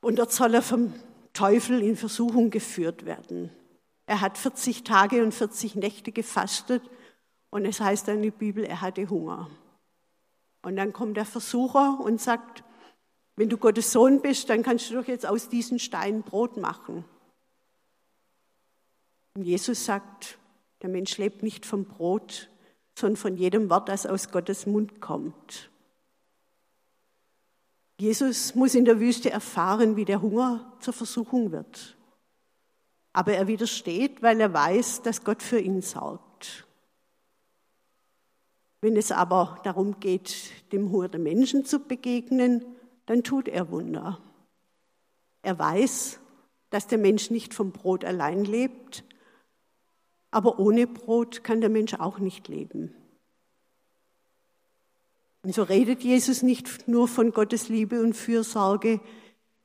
und 0.00 0.18
dort 0.18 0.32
soll 0.32 0.54
er 0.54 0.62
vom 0.62 0.92
Teufel 1.34 1.82
in 1.82 1.96
Versuchung 1.96 2.50
geführt 2.50 3.04
werden. 3.04 3.50
Er 4.06 4.22
hat 4.22 4.38
40 4.38 4.82
Tage 4.82 5.22
und 5.22 5.32
40 5.32 5.76
Nächte 5.76 6.10
gefastet 6.10 6.82
und 7.50 7.64
es 7.64 7.80
heißt 7.80 8.08
dann 8.08 8.16
in 8.16 8.22
der 8.22 8.30
Bibel, 8.30 8.64
er 8.64 8.80
hatte 8.80 9.08
Hunger. 9.10 9.50
Und 10.62 10.76
dann 10.76 10.92
kommt 10.92 11.16
der 11.16 11.24
Versucher 11.24 11.98
und 12.00 12.20
sagt, 12.20 12.64
wenn 13.36 13.48
du 13.48 13.56
Gottes 13.56 13.92
Sohn 13.92 14.20
bist, 14.20 14.50
dann 14.50 14.62
kannst 14.62 14.90
du 14.90 14.94
doch 14.94 15.06
jetzt 15.06 15.26
aus 15.26 15.48
diesen 15.48 15.78
Steinen 15.78 16.22
Brot 16.22 16.56
machen. 16.56 17.04
Und 19.34 19.44
Jesus 19.44 19.84
sagt, 19.84 20.38
der 20.82 20.90
Mensch 20.90 21.16
lebt 21.18 21.42
nicht 21.42 21.64
vom 21.64 21.84
Brot, 21.84 22.50
sondern 22.94 23.16
von 23.16 23.36
jedem 23.36 23.70
Wort, 23.70 23.88
das 23.88 24.06
aus 24.06 24.30
Gottes 24.30 24.66
Mund 24.66 25.00
kommt. 25.00 25.70
Jesus 27.98 28.54
muss 28.54 28.74
in 28.74 28.84
der 28.84 29.00
Wüste 29.00 29.30
erfahren, 29.30 29.96
wie 29.96 30.04
der 30.04 30.22
Hunger 30.22 30.72
zur 30.80 30.94
Versuchung 30.94 31.52
wird. 31.52 31.96
Aber 33.12 33.32
er 33.32 33.46
widersteht, 33.46 34.22
weil 34.22 34.40
er 34.40 34.52
weiß, 34.52 35.02
dass 35.02 35.24
Gott 35.24 35.42
für 35.42 35.58
ihn 35.58 35.82
sorgt. 35.82 36.29
Wenn 38.80 38.96
es 38.96 39.12
aber 39.12 39.60
darum 39.64 40.00
geht, 40.00 40.50
dem 40.72 40.90
Hunger 40.90 41.08
der 41.08 41.20
Menschen 41.20 41.64
zu 41.64 41.80
begegnen, 41.80 42.64
dann 43.06 43.22
tut 43.22 43.48
er 43.48 43.70
Wunder. 43.70 44.20
Er 45.42 45.58
weiß, 45.58 46.20
dass 46.70 46.86
der 46.86 46.98
Mensch 46.98 47.30
nicht 47.30 47.52
vom 47.52 47.72
Brot 47.72 48.04
allein 48.04 48.44
lebt, 48.44 49.04
aber 50.30 50.58
ohne 50.58 50.86
Brot 50.86 51.44
kann 51.44 51.60
der 51.60 51.70
Mensch 51.70 51.94
auch 51.94 52.18
nicht 52.18 52.48
leben. 52.48 52.94
Und 55.42 55.54
so 55.54 55.62
redet 55.62 56.02
Jesus 56.02 56.42
nicht 56.42 56.86
nur 56.86 57.08
von 57.08 57.32
Gottes 57.32 57.68
Liebe 57.68 58.00
und 58.00 58.14
Fürsorge, 58.14 59.00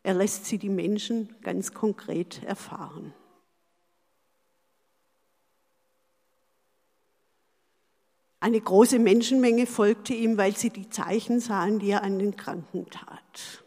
er 0.03 0.13
lässt 0.13 0.45
sie 0.45 0.57
die 0.57 0.69
Menschen 0.69 1.35
ganz 1.41 1.73
konkret 1.73 2.43
erfahren. 2.43 3.13
Eine 8.45 8.61
große 8.61 8.99
Menschenmenge 8.99 9.65
folgte 9.65 10.13
ihm, 10.13 10.37
weil 10.37 10.55
sie 10.55 10.69
die 10.69 10.87
Zeichen 10.87 11.39
sahen, 11.39 11.79
die 11.79 11.89
er 11.89 12.03
an 12.03 12.19
den 12.19 12.37
Kranken 12.37 12.87
tat, 12.91 13.63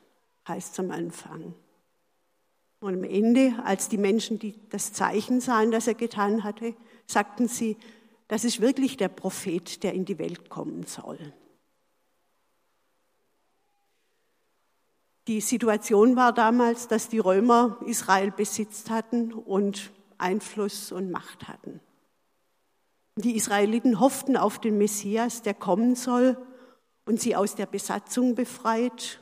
heißt 0.47 0.75
es 0.75 0.79
am 0.79 0.93
Anfang. 0.93 1.53
Und 2.79 2.95
am 2.95 3.03
Ende, 3.03 3.61
als 3.65 3.89
die 3.89 3.99
Menschen 3.99 4.39
die, 4.39 4.55
das 4.71 4.93
Zeichen 4.93 5.41
sahen, 5.41 5.73
das 5.73 5.89
er 5.89 5.95
getan 5.95 6.45
hatte, 6.45 6.77
sagten 7.09 7.49
sie, 7.49 7.77
das 8.29 8.45
ist 8.45 8.61
wirklich 8.61 8.97
der 8.97 9.09
Prophet, 9.09 9.83
der 9.83 9.95
in 9.95 10.05
die 10.05 10.21
Welt 10.21 10.49
kommen 10.49 10.85
soll. 10.85 11.19
Die 15.27 15.41
Situation 15.41 16.15
war 16.15 16.33
damals, 16.33 16.87
dass 16.87 17.09
die 17.09 17.19
Römer 17.19 17.81
Israel 17.85 18.31
besitzt 18.31 18.91
hatten 18.91 19.33
und 19.33 19.91
Einfluss 20.19 20.93
und 20.93 21.11
Macht 21.11 21.49
hatten. 21.49 21.81
Die 23.19 23.35
Israeliten 23.35 23.99
hofften 23.99 24.37
auf 24.37 24.61
den 24.61 24.79
Messias, 24.79 25.43
der 25.43 25.55
kommen 25.55 25.97
soll 25.97 26.37
und 27.05 27.21
sie 27.21 27.35
aus 27.35 27.57
der 27.57 27.67
Besatzung 27.67 28.37
befreit 28.37 29.21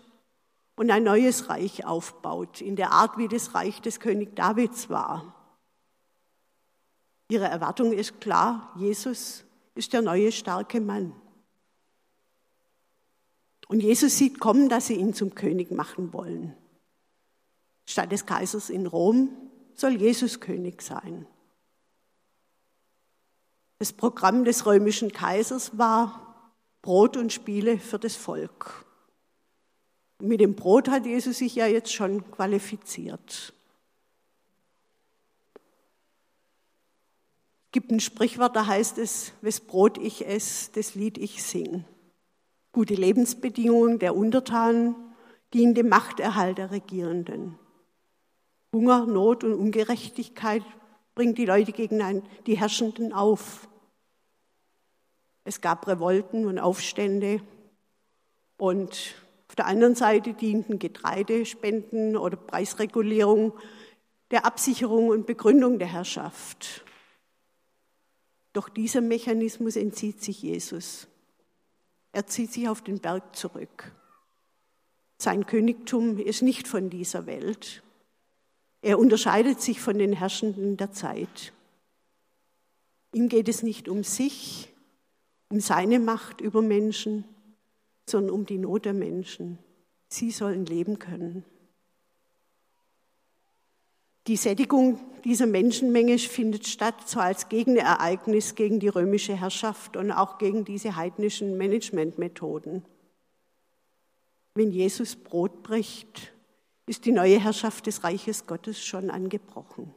und 0.77 0.91
ein 0.91 1.03
neues 1.03 1.49
Reich 1.49 1.87
aufbaut, 1.87 2.61
in 2.61 2.77
der 2.77 2.93
Art, 2.93 3.17
wie 3.17 3.27
das 3.27 3.55
Reich 3.55 3.81
des 3.81 3.99
König 3.99 4.37
Davids 4.37 4.91
war. 4.91 5.35
Ihre 7.31 7.47
Erwartung 7.47 7.93
ist 7.93 8.21
klar, 8.21 8.71
Jesus 8.77 9.45
ist 9.75 9.95
der 9.95 10.03
neue 10.03 10.31
starke 10.31 10.83
Mann. 10.83 11.15
Und 13.69 13.81
Jesus 13.81 14.19
sieht 14.19 14.39
kommen, 14.41 14.69
dass 14.69 14.89
sie 14.89 14.97
ihn 14.97 15.15
zum 15.15 15.35
König 15.35 15.71
machen 15.71 16.13
wollen. 16.13 16.55
Statt 17.87 18.13
des 18.13 18.27
Kaisers 18.27 18.69
in 18.69 18.87
Rom 18.87 19.31
soll 19.75 19.93
Jesus 19.93 20.41
König 20.41 20.83
sein. 20.83 21.27
Das 23.79 23.93
Programm 23.93 24.45
des 24.45 24.65
römischen 24.65 25.13
Kaisers 25.13 25.77
war 25.77 26.51
Brot 26.81 27.17
und 27.17 27.33
Spiele 27.33 27.79
für 27.79 27.99
das 27.99 28.17
Volk. 28.17 28.87
Mit 30.19 30.41
dem 30.41 30.55
Brot 30.55 30.89
hat 30.89 31.05
Jesus 31.05 31.39
sich 31.39 31.55
ja 31.55 31.67
jetzt 31.67 31.93
schon 31.93 32.31
qualifiziert. 32.31 33.53
Es 37.67 37.73
gibt 37.73 37.91
ein 37.91 38.01
Sprichwort, 38.01 38.57
da 38.57 38.67
heißt 38.67 38.97
es, 38.97 39.33
wes 39.43 39.61
Brot 39.61 39.99
ich 39.99 40.27
esse, 40.27 40.71
das 40.73 40.95
Lied 40.95 41.19
ich 41.19 41.43
sing. 41.43 41.85
Gute 42.73 42.95
Lebensbedingungen 42.95 43.99
der 43.99 44.17
Untertanen 44.17 44.95
dienen 45.53 45.75
dem 45.75 45.91
Machterhalt 45.91 46.57
der 46.57 46.71
Regierenden. 46.71 47.59
Hunger, 48.73 49.05
Not 49.07 49.45
und 49.45 49.55
Ungerechtigkeit 49.55 50.63
bringt 51.17 51.39
die 51.39 51.47
Leute 51.47 51.73
gegen 51.73 52.23
die 52.47 52.59
Herrschenden 52.59 53.13
auf. 53.13 53.67
Es 55.43 55.61
gab 55.61 55.89
Revolten 55.89 56.45
und 56.45 56.61
Aufstände 56.61 57.41
und 58.59 59.17
auf 59.49 59.57
der 59.57 59.67
anderen 59.67 59.95
Seite 59.95 60.35
dienten 60.35 60.79
Getreidespenden 60.79 62.17
oder 62.17 62.37
Preisregulierung 62.37 63.55
der 64.31 64.45
Absicherung 64.45 65.09
und 65.09 65.27
Begründung 65.27 65.79
der 65.79 65.89
Herrschaft. 65.89 66.85
Doch 68.53 68.69
dieser 68.69 69.01
Mechanismus 69.01 69.77
entzieht 69.77 70.23
sich 70.23 70.43
Jesus. 70.43 71.09
Er 72.13 72.27
zieht 72.27 72.53
sich 72.53 72.69
auf 72.69 72.83
den 72.83 72.99
Berg 72.99 73.35
zurück. 73.37 73.93
Sein 75.17 75.47
Königtum 75.47 76.19
ist 76.19 76.43
nicht 76.43 76.69
von 76.69 76.91
dieser 76.91 77.25
Welt. 77.25 77.83
Er 78.83 78.99
unterscheidet 78.99 79.61
sich 79.61 79.81
von 79.81 79.99
den 79.99 80.13
Herrschenden 80.13 80.77
der 80.77 80.93
Zeit. 80.93 81.53
Ihm 83.13 83.29
geht 83.29 83.49
es 83.49 83.63
nicht 83.63 83.89
um 83.89 84.05
sich, 84.05 84.73
um 85.49 85.61
seine 85.61 85.99
Macht 85.99 86.41
über 86.41 86.63
Menschen, 86.63 87.25
sondern 88.09 88.35
um 88.35 88.47
die 88.47 88.59
Not 88.59 88.85
der 88.85 88.95
Menschen. 88.95 89.59
Sie 90.09 90.31
sollen 90.31 90.67
leben 90.67 90.99
können. 90.99 91.45
Die 94.27 94.37
Sättigung 94.37 95.01
dieser 95.25 95.47
Menschenmenge 95.47 96.19
findet 96.19 96.67
statt 96.67 97.09
so 97.09 97.21
als 97.21 97.49
Gegenereignis 97.49 98.57
gegen 98.57 98.81
die 98.81 98.89
römische 98.89 99.37
Herrschaft 99.37 99.97
und 99.97 100.11
auch 100.11 100.39
gegen 100.39 100.65
diese 100.65 100.97
heidnischen 100.97 101.57
Managementmethoden. 101.57 102.85
Wenn 104.55 104.73
Jesus 104.73 105.15
Brot 105.15 105.63
bricht, 105.63 106.33
ist 106.87 107.05
die 107.05 107.13
neue 107.13 107.41
Herrschaft 107.41 107.87
des 107.87 108.05
Reiches 108.05 108.47
Gottes 108.47 108.83
schon 108.83 109.11
angebrochen. 109.11 109.93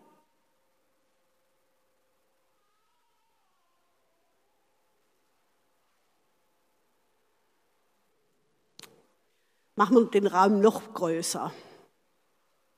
Machen 9.76 9.96
wir 9.96 10.06
den 10.08 10.28
Rahmen 10.28 10.60
noch 10.60 10.94
größer. 10.94 11.54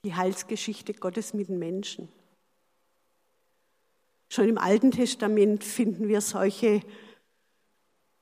Die 0.04 0.13
Heilsgeschichte 0.13 0.93
Gottes 0.93 1.34
mit 1.34 1.47
den 1.47 1.58
Menschen. 1.58 2.10
Schon 4.30 4.47
im 4.47 4.58
Alten 4.58 4.91
Testament 4.91 5.63
finden 5.63 6.08
wir 6.08 6.21
solche 6.21 6.82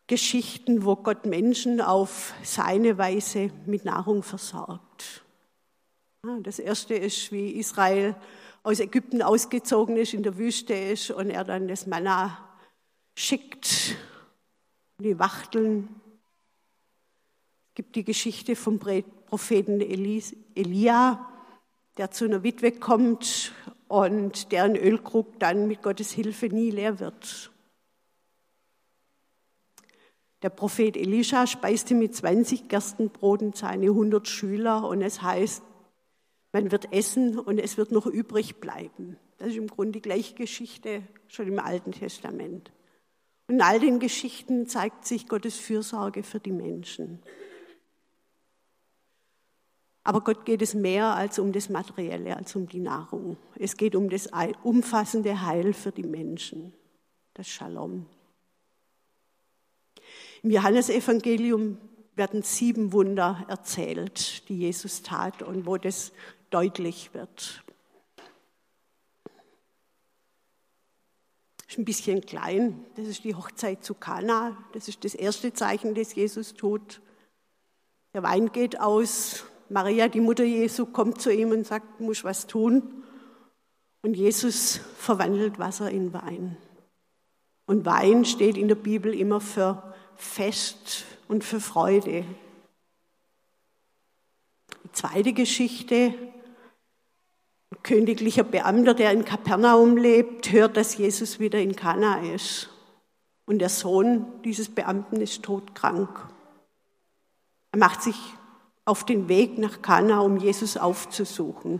Geschichten, 0.07 0.85
wo 0.85 0.95
Gott 0.95 1.25
Menschen 1.25 1.81
auf 1.81 2.33
seine 2.41 2.97
Weise 2.97 3.51
mit 3.65 3.85
Nahrung 3.85 4.23
versorgt. 4.23 4.88
Das 6.21 6.59
erste 6.59 6.95
ist, 6.95 7.31
wie 7.31 7.51
Israel 7.51 8.13
aus 8.63 8.81
Ägypten 8.81 9.21
ausgezogen 9.21 9.95
ist, 9.95 10.13
in 10.13 10.21
der 10.21 10.37
Wüste 10.37 10.73
ist 10.73 11.11
und 11.11 11.29
er 11.29 11.45
dann 11.45 11.69
das 11.69 11.87
Manna 11.87 12.37
schickt, 13.15 13.95
die 15.01 15.17
Wachteln 15.17 15.87
gibt 17.73 17.95
die 17.95 18.03
Geschichte 18.03 18.57
vom 18.57 18.79
Propheten 18.79 19.79
Elia, 19.79 21.25
der 21.95 22.11
zu 22.11 22.25
einer 22.25 22.43
Witwe 22.43 22.73
kommt 22.73 23.53
und 23.87 24.51
deren 24.51 24.75
Ölkrug 24.75 25.39
dann 25.39 25.69
mit 25.69 25.81
Gottes 25.81 26.11
Hilfe 26.11 26.47
nie 26.47 26.69
leer 26.69 26.99
wird. 26.99 27.49
Der 30.41 30.49
Prophet 30.49 30.97
Elisha 30.97 31.47
speiste 31.47 31.95
mit 31.95 32.13
20 32.13 32.67
Gerstenbroten 32.67 33.53
seine 33.53 33.85
100 33.85 34.27
Schüler 34.27 34.85
und 34.85 35.01
es 35.01 35.21
heißt, 35.21 35.63
man 36.51 36.71
wird 36.71 36.91
essen 36.91 37.37
und 37.37 37.59
es 37.59 37.77
wird 37.77 37.91
noch 37.91 38.05
übrig 38.05 38.59
bleiben. 38.59 39.17
Das 39.37 39.49
ist 39.49 39.57
im 39.57 39.67
Grunde 39.67 39.93
die 39.93 40.01
gleiche 40.01 40.35
Geschichte 40.35 41.03
schon 41.27 41.47
im 41.47 41.59
Alten 41.59 41.91
Testament. 41.91 42.71
Und 43.47 43.55
in 43.55 43.61
all 43.61 43.79
den 43.79 43.99
Geschichten 43.99 44.67
zeigt 44.67 45.05
sich 45.05 45.27
Gottes 45.27 45.55
Fürsorge 45.55 46.23
für 46.23 46.39
die 46.39 46.51
Menschen. 46.51 47.19
Aber 50.03 50.21
Gott 50.21 50.45
geht 50.45 50.61
es 50.61 50.73
mehr 50.73 51.15
als 51.15 51.37
um 51.37 51.51
das 51.51 51.69
Materielle, 51.69 52.35
als 52.35 52.55
um 52.55 52.67
die 52.67 52.79
Nahrung. 52.79 53.37
Es 53.55 53.77
geht 53.77 53.95
um 53.95 54.09
das 54.09 54.29
umfassende 54.63 55.41
Heil 55.41 55.73
für 55.73 55.91
die 55.91 56.03
Menschen, 56.03 56.73
das 57.35 57.47
Shalom. 57.47 58.07
Im 60.41 60.51
Johannesevangelium 60.51 61.77
werden 62.15 62.43
sieben 62.43 62.91
Wunder 62.91 63.45
erzählt, 63.47 64.47
die 64.49 64.57
Jesus 64.57 65.03
tat 65.03 65.41
und 65.41 65.65
wo 65.65 65.77
das 65.77 66.11
deutlich 66.49 67.13
wird. 67.13 67.63
Das 71.57 71.75
ist 71.75 71.77
ein 71.77 71.85
bisschen 71.85 72.21
klein. 72.21 72.83
Das 72.95 73.05
ist 73.05 73.23
die 73.23 73.35
Hochzeit 73.35 73.83
zu 73.83 73.93
Kana. 73.93 74.57
Das 74.73 74.87
ist 74.87 75.05
das 75.05 75.13
erste 75.13 75.53
Zeichen, 75.53 75.93
das 75.93 76.15
Jesus 76.15 76.55
tut. 76.55 77.01
Der 78.13 78.23
Wein 78.23 78.51
geht 78.51 78.79
aus, 78.79 79.43
Maria, 79.69 80.07
die 80.07 80.19
Mutter 80.19 80.43
Jesu, 80.43 80.87
kommt 80.87 81.21
zu 81.21 81.31
ihm 81.31 81.51
und 81.51 81.67
sagt, 81.67 81.99
du 81.99 82.05
musst 82.05 82.23
was 82.23 82.47
tun. 82.47 83.03
Und 84.01 84.15
Jesus 84.15 84.79
verwandelt 84.97 85.59
Wasser 85.59 85.91
in 85.91 86.11
Wein. 86.11 86.57
Und 87.67 87.85
Wein 87.85 88.25
steht 88.25 88.57
in 88.57 88.67
der 88.67 88.75
Bibel 88.75 89.13
immer 89.13 89.39
für 89.39 89.93
Fest 90.15 91.05
und 91.27 91.43
für 91.43 91.59
Freude. 91.59 92.25
Die 94.83 94.91
zweite 94.91 95.33
Geschichte, 95.33 96.15
königlicher 97.83 98.43
Beamter, 98.43 98.93
der 98.93 99.11
in 99.11 99.25
Kapernaum 99.25 99.97
lebt, 99.97 100.51
hört, 100.51 100.77
dass 100.77 100.97
Jesus 100.97 101.39
wieder 101.39 101.59
in 101.59 101.75
Kana 101.75 102.19
ist. 102.33 102.69
Und 103.45 103.59
der 103.59 103.69
Sohn 103.69 104.25
dieses 104.43 104.69
Beamten 104.69 105.21
ist 105.21 105.43
todkrank. 105.43 106.27
Er 107.71 107.79
macht 107.79 108.01
sich 108.01 108.15
auf 108.85 109.05
den 109.05 109.27
Weg 109.27 109.57
nach 109.57 109.81
Kana, 109.81 110.19
um 110.19 110.37
Jesus 110.37 110.77
aufzusuchen. 110.77 111.79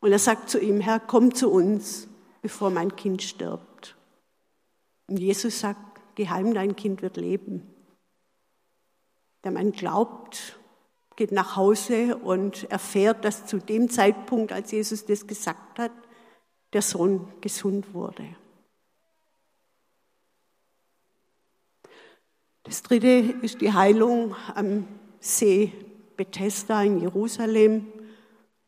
Und 0.00 0.12
er 0.12 0.18
sagt 0.18 0.50
zu 0.50 0.60
ihm, 0.60 0.80
Herr, 0.80 1.00
komm 1.00 1.34
zu 1.34 1.50
uns, 1.50 2.08
bevor 2.42 2.70
mein 2.70 2.94
Kind 2.96 3.22
stirbt. 3.22 3.96
Und 5.06 5.18
Jesus 5.18 5.60
sagt, 5.60 5.80
geheim, 6.14 6.54
dein 6.54 6.76
Kind 6.76 7.02
wird 7.02 7.16
leben. 7.16 7.62
Der 9.44 9.50
Mann 9.50 9.72
glaubt, 9.72 10.58
geht 11.16 11.32
nach 11.32 11.56
Hause 11.56 12.16
und 12.16 12.70
erfährt, 12.70 13.24
dass 13.24 13.46
zu 13.46 13.58
dem 13.58 13.88
Zeitpunkt, 13.88 14.52
als 14.52 14.72
Jesus 14.72 15.04
das 15.04 15.26
gesagt 15.26 15.78
hat, 15.78 15.92
der 16.72 16.82
Sohn 16.82 17.28
gesund 17.40 17.94
wurde. 17.94 18.24
Das 22.64 22.82
dritte 22.82 23.36
ist 23.42 23.60
die 23.60 23.72
Heilung 23.72 24.34
am 24.54 24.88
See 25.20 25.72
Bethesda 26.16 26.82
in 26.82 27.00
Jerusalem. 27.00 27.86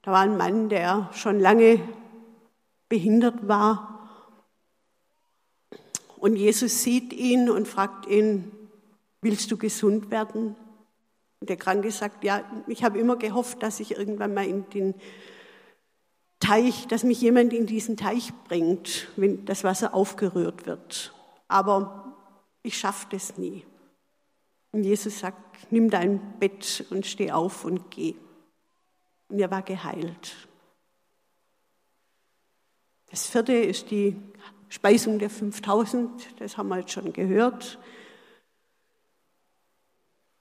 Da 0.03 0.13
war 0.13 0.21
ein 0.21 0.37
Mann, 0.37 0.69
der 0.69 1.11
schon 1.13 1.41
lange 1.41 1.81
behindert 2.89 3.49
war. 3.49 4.09
Und 6.19 6.37
Jesus 6.37 6.83
sieht 6.83 7.13
ihn 7.13 7.51
und 7.51 7.67
fragt 7.67 8.07
ihn, 8.07 8.53
willst 9.21 9.51
du 9.51 9.57
gesund 9.57 10.11
werden? 10.11 10.57
Der 11.41 11.57
Kranke 11.57 11.91
sagt, 11.91 12.25
ja, 12.25 12.43
ich 12.67 12.83
habe 12.83 12.99
immer 12.99 13.17
gehofft, 13.17 13.63
dass 13.63 13.81
ich 13.81 13.97
irgendwann 13.97 14.35
mal 14.35 14.47
in 14.47 14.69
den 14.71 14.95
Teich, 16.41 16.87
dass 16.89 17.05
mich 17.05 17.21
jemand 17.21 17.53
in 17.53 17.67
diesen 17.67 17.97
Teich 17.97 18.33
bringt, 18.49 19.09
wenn 19.17 19.45
das 19.45 19.65
Wasser 19.65 19.95
aufgerührt 19.95 20.67
wird. 20.67 21.13
aber 21.49 22.03
ich 22.63 22.77
schaffe 22.77 23.07
das 23.11 23.39
nie. 23.39 23.65
Und 24.73 24.83
Jesus 24.83 25.21
sagt, 25.21 25.71
nimm 25.71 25.89
dein 25.89 26.39
Bett 26.39 26.85
und 26.91 27.07
steh 27.07 27.31
auf 27.31 27.65
und 27.65 27.91
geh. 27.91 28.15
Und 29.29 29.39
er 29.39 29.51
war 29.51 29.63
geheilt. 29.63 30.49
Das 33.11 33.29
vierte 33.29 33.53
ist 33.53 33.91
die 33.91 34.17
Speisung 34.69 35.19
der 35.19 35.31
5000, 35.31 36.41
das 36.41 36.57
haben 36.57 36.69
wir 36.69 36.81
jetzt 36.81 36.91
schon 36.91 37.13
gehört. 37.13 37.79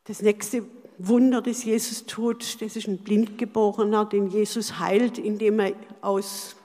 Das 0.06 0.22
nächste 0.22 0.66
Wunder, 0.98 1.42
das 1.42 1.64
Jesus 1.64 2.06
tut, 2.06 2.62
das 2.62 2.76
ist 2.76 2.88
ein 2.88 3.00
Blindgeborener, 3.00 4.06
den 4.06 4.28
Jesus 4.28 4.80
heilt, 4.80 5.18
indem 5.18 5.60
er 5.60 5.74
aus 6.02 6.56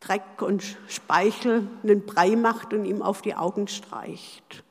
Dreck 0.00 0.42
und 0.42 0.76
Speichel 0.86 1.68
einen 1.82 2.06
Brei 2.06 2.36
macht 2.36 2.72
und 2.72 2.84
ihm 2.84 3.02
auf 3.02 3.22
die 3.22 3.34
Augen 3.34 3.68
streicht. 3.68 4.64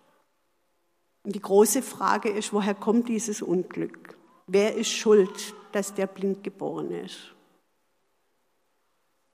Und 1.23 1.35
die 1.35 1.41
große 1.41 1.81
Frage 1.81 2.29
ist, 2.29 2.53
woher 2.53 2.73
kommt 2.73 3.09
dieses 3.09 3.41
Unglück? 3.41 4.17
Wer 4.47 4.75
ist 4.75 4.91
schuld, 4.91 5.53
dass 5.73 5.93
der 5.93 6.07
blind 6.07 6.43
geboren 6.43 6.91
ist? 6.91 7.33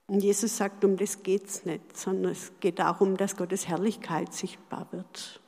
Und 0.08 0.24
Jesus 0.24 0.58
sagt, 0.58 0.84
um 0.84 0.98
das 0.98 1.24
geht 1.24 1.46
es 1.46 1.65
nicht, 1.65 1.96
sondern 1.96 2.32
es 2.32 2.52
geht 2.60 2.80
darum, 2.80 3.15
dass 3.15 3.38
Gottes 3.38 3.67
Herrlichkeit 3.67 4.34
sichtbar 4.34 4.88
wird. 4.91 5.39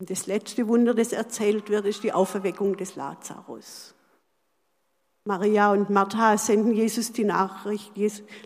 Und 0.00 0.08
das 0.08 0.26
letzte 0.26 0.66
Wunder, 0.66 0.94
das 0.94 1.12
erzählt 1.12 1.68
wird, 1.68 1.84
ist 1.84 2.02
die 2.02 2.14
Auferweckung 2.14 2.74
des 2.78 2.96
Lazarus. 2.96 3.94
Maria 5.26 5.72
und 5.72 5.90
Martha 5.90 6.38
senden 6.38 6.72
Jesus 6.72 7.12
die 7.12 7.24
Nachricht, 7.24 7.92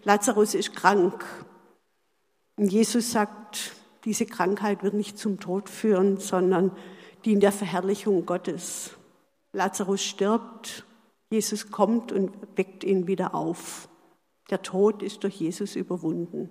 Lazarus 0.03 0.55
ist 0.55 0.75
krank. 0.75 1.25
Und 2.57 2.73
Jesus 2.73 3.13
sagt, 3.13 3.77
diese 4.05 4.27
Krankheit 4.27 4.83
wird 4.83 4.95
nicht 4.95 5.17
zum 5.17 5.39
Tod 5.39 5.71
führen, 5.71 6.19
sondern 6.19 6.73
dient 7.25 7.45
der 7.45 7.53
Verherrlichung 7.53 8.27
Gottes. 8.27 8.91
Lazarus 9.53 10.03
stirbt, 10.03 10.85
Jesus 11.31 11.71
kommt 11.71 12.11
und 12.11 12.33
weckt 12.57 12.83
ihn 12.83 13.07
wieder 13.07 13.33
auf. 13.33 13.89
Der 14.51 14.61
Tod 14.61 15.05
ist 15.05 15.23
durch 15.23 15.37
Jesus 15.37 15.77
überwunden. 15.77 16.51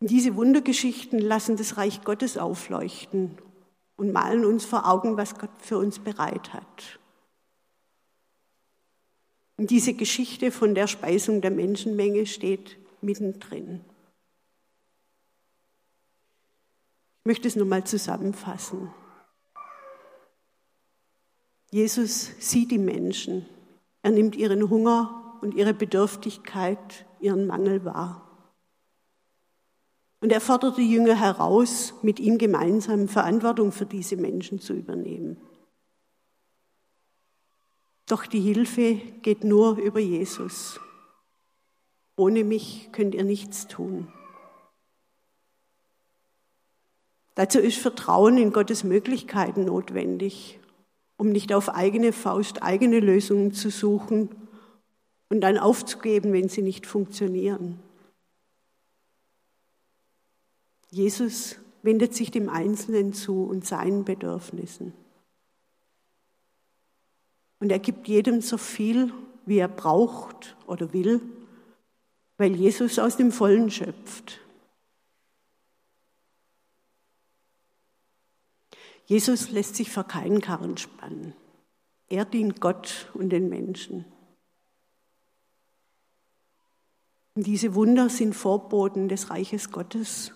Diese 0.00 0.36
Wundergeschichten 0.36 1.18
lassen 1.18 1.56
das 1.56 1.76
Reich 1.76 2.02
Gottes 2.02 2.38
aufleuchten 2.38 3.36
und 3.96 4.12
malen 4.12 4.44
uns 4.44 4.64
vor 4.64 4.88
Augen, 4.88 5.16
was 5.16 5.36
Gott 5.36 5.50
für 5.58 5.78
uns 5.78 5.98
bereit 5.98 6.52
hat. 6.52 7.00
Und 9.56 9.70
diese 9.70 9.94
Geschichte 9.94 10.52
von 10.52 10.76
der 10.76 10.86
Speisung 10.86 11.40
der 11.40 11.50
Menschenmenge 11.50 12.26
steht 12.26 12.78
mittendrin. 13.02 13.84
Ich 17.20 17.24
möchte 17.24 17.48
es 17.48 17.56
nochmal 17.56 17.84
zusammenfassen. 17.84 18.94
Jesus 21.70 22.30
sieht 22.38 22.70
die 22.70 22.78
Menschen. 22.78 23.46
Er 24.02 24.12
nimmt 24.12 24.36
ihren 24.36 24.70
Hunger 24.70 25.38
und 25.42 25.54
ihre 25.54 25.74
Bedürftigkeit, 25.74 27.04
ihren 27.20 27.46
Mangel 27.46 27.84
wahr. 27.84 28.27
Und 30.20 30.32
er 30.32 30.40
fordert 30.40 30.78
die 30.78 30.90
Jünger 30.90 31.14
heraus, 31.14 31.94
mit 32.02 32.18
ihm 32.18 32.38
gemeinsam 32.38 33.08
Verantwortung 33.08 33.70
für 33.70 33.86
diese 33.86 34.16
Menschen 34.16 34.58
zu 34.60 34.72
übernehmen. 34.72 35.36
Doch 38.06 38.26
die 38.26 38.40
Hilfe 38.40 38.94
geht 39.22 39.44
nur 39.44 39.76
über 39.76 40.00
Jesus. 40.00 40.80
Ohne 42.16 42.42
mich 42.42 42.88
könnt 42.90 43.14
ihr 43.14 43.24
nichts 43.24 43.68
tun. 43.68 44.08
Dazu 47.34 47.60
ist 47.60 47.78
Vertrauen 47.78 48.36
in 48.38 48.52
Gottes 48.52 48.82
Möglichkeiten 48.82 49.66
notwendig, 49.66 50.58
um 51.18 51.28
nicht 51.28 51.52
auf 51.52 51.68
eigene 51.68 52.12
Faust 52.12 52.64
eigene 52.64 52.98
Lösungen 52.98 53.52
zu 53.52 53.70
suchen 53.70 54.30
und 55.28 55.42
dann 55.42 55.58
aufzugeben, 55.58 56.32
wenn 56.32 56.48
sie 56.48 56.62
nicht 56.62 56.86
funktionieren. 56.86 57.78
Jesus 60.90 61.56
wendet 61.82 62.14
sich 62.14 62.30
dem 62.30 62.48
Einzelnen 62.48 63.12
zu 63.12 63.44
und 63.44 63.64
seinen 63.66 64.04
Bedürfnissen. 64.04 64.92
Und 67.60 67.70
er 67.70 67.78
gibt 67.78 68.08
jedem 68.08 68.40
so 68.40 68.56
viel, 68.56 69.12
wie 69.46 69.58
er 69.58 69.68
braucht 69.68 70.56
oder 70.66 70.92
will, 70.92 71.20
weil 72.36 72.54
Jesus 72.54 72.98
aus 72.98 73.16
dem 73.16 73.32
Vollen 73.32 73.70
schöpft. 73.70 74.40
Jesus 79.06 79.50
lässt 79.50 79.74
sich 79.74 79.90
vor 79.90 80.04
keinen 80.04 80.40
Karren 80.40 80.76
spannen. 80.76 81.32
Er 82.08 82.24
dient 82.24 82.60
Gott 82.60 83.10
und 83.14 83.30
den 83.30 83.48
Menschen. 83.48 84.04
Und 87.34 87.46
diese 87.46 87.74
Wunder 87.74 88.08
sind 88.08 88.34
Vorboten 88.34 89.08
des 89.08 89.30
Reiches 89.30 89.70
Gottes 89.70 90.32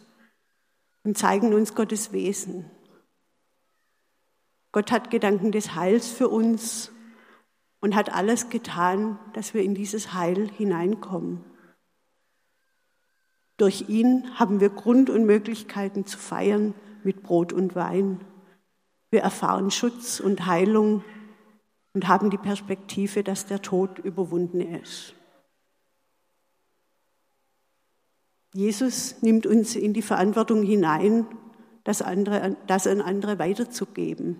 und 1.04 1.18
zeigen 1.18 1.54
uns 1.54 1.74
Gottes 1.74 2.12
Wesen. 2.12 2.70
Gott 4.72 4.90
hat 4.90 5.10
Gedanken 5.10 5.52
des 5.52 5.74
Heils 5.74 6.08
für 6.08 6.28
uns 6.28 6.90
und 7.80 7.94
hat 7.94 8.14
alles 8.14 8.48
getan, 8.48 9.18
dass 9.34 9.54
wir 9.54 9.62
in 9.62 9.74
dieses 9.74 10.14
Heil 10.14 10.48
hineinkommen. 10.48 11.44
Durch 13.58 13.88
ihn 13.88 14.38
haben 14.38 14.60
wir 14.60 14.70
Grund 14.70 15.10
und 15.10 15.26
Möglichkeiten 15.26 16.06
zu 16.06 16.18
feiern 16.18 16.74
mit 17.04 17.22
Brot 17.22 17.52
und 17.52 17.74
Wein. 17.74 18.20
Wir 19.10 19.20
erfahren 19.20 19.70
Schutz 19.70 20.20
und 20.20 20.46
Heilung 20.46 21.04
und 21.92 22.08
haben 22.08 22.30
die 22.30 22.38
Perspektive, 22.38 23.22
dass 23.22 23.46
der 23.46 23.60
Tod 23.60 23.98
überwunden 23.98 24.60
ist. 24.60 25.14
Jesus 28.54 29.22
nimmt 29.22 29.46
uns 29.46 29.76
in 29.76 29.94
die 29.94 30.02
Verantwortung 30.02 30.62
hinein, 30.62 31.26
das, 31.84 32.02
andere, 32.02 32.56
das 32.66 32.86
an 32.86 33.00
andere 33.00 33.38
weiterzugeben, 33.38 34.36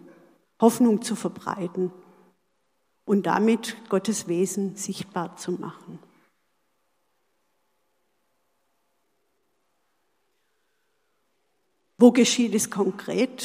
Hoffnung 0.61 1.03
zu 1.03 1.17
verbreiten 1.17 1.91
und 3.05 3.27
damit 3.27 3.77
Gottes 3.89 4.29
Wesen 4.29 4.77
sichtbar 4.77 5.37
zu 5.37 5.53
machen. 5.53 5.99
Wo 11.99 12.11
geschieht 12.13 12.55
es 12.55 12.71
konkret? 12.71 13.43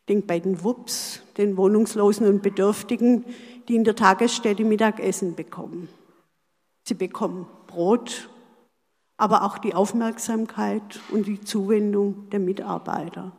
Ich 0.00 0.06
denke 0.08 0.26
bei 0.26 0.38
den 0.38 0.62
WUPs, 0.62 1.20
den 1.36 1.56
Wohnungslosen 1.56 2.26
und 2.26 2.40
Bedürftigen, 2.40 3.24
die 3.68 3.76
in 3.76 3.84
der 3.84 3.96
Tagesstätte 3.96 4.64
Mittagessen 4.64 5.34
bekommen. 5.34 5.88
Sie 6.88 6.94
bekommen 6.94 7.46
Brot, 7.66 8.30
aber 9.18 9.42
auch 9.42 9.58
die 9.58 9.74
Aufmerksamkeit 9.74 10.98
und 11.10 11.26
die 11.26 11.38
Zuwendung 11.38 12.30
der 12.30 12.40
Mitarbeiter. 12.40 13.32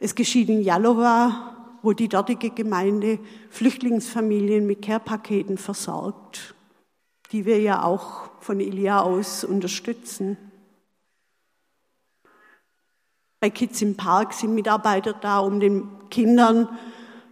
Es 0.00 0.16
geschieht 0.16 0.48
in 0.48 0.62
Jalowa, 0.62 1.78
wo 1.82 1.92
die 1.92 2.08
dortige 2.08 2.50
Gemeinde 2.50 3.20
Flüchtlingsfamilien 3.50 4.66
mit 4.66 4.82
Care-Paketen 4.82 5.58
versorgt, 5.58 6.56
die 7.30 7.44
wir 7.44 7.60
ja 7.60 7.84
auch 7.84 8.28
von 8.40 8.58
Ilia 8.58 9.02
aus 9.02 9.44
unterstützen. 9.44 10.36
Bei 13.38 13.50
Kids 13.50 13.80
im 13.80 13.96
Park 13.96 14.32
sind 14.32 14.56
Mitarbeiter 14.56 15.12
da, 15.12 15.38
um 15.38 15.60
den 15.60 16.08
Kindern 16.10 16.68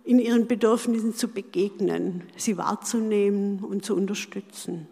in 0.04 0.18
ihren 0.18 0.46
Bedürfnissen 0.46 1.14
zu 1.14 1.28
begegnen, 1.28 2.24
sie 2.36 2.58
wahrzunehmen 2.58 3.64
und 3.64 3.84
zu 3.84 3.96
unterstützen. 3.96 4.86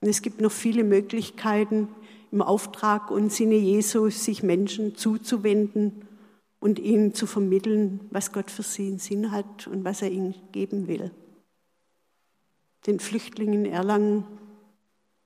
Und 0.00 0.08
es 0.08 0.22
gibt 0.22 0.40
noch 0.40 0.52
viele 0.52 0.84
Möglichkeiten, 0.84 1.88
im 2.30 2.40
Auftrag 2.40 3.10
und 3.10 3.30
Sinne 3.30 3.56
Jesus 3.56 4.24
sich 4.24 4.42
Menschen 4.42 4.96
zuzuwenden 4.96 6.06
und 6.60 6.78
ihnen 6.78 7.14
zu 7.14 7.26
vermitteln, 7.26 8.00
was 8.10 8.32
Gott 8.32 8.50
für 8.50 8.62
sie 8.62 8.88
in 8.88 8.98
Sinn 8.98 9.32
hat 9.32 9.66
und 9.66 9.84
was 9.84 10.00
er 10.00 10.10
ihnen 10.10 10.34
geben 10.52 10.86
will. 10.86 11.10
Den 12.86 13.00
Flüchtlingen 13.00 13.66
in 13.66 13.72
Erlangen, 13.72 14.24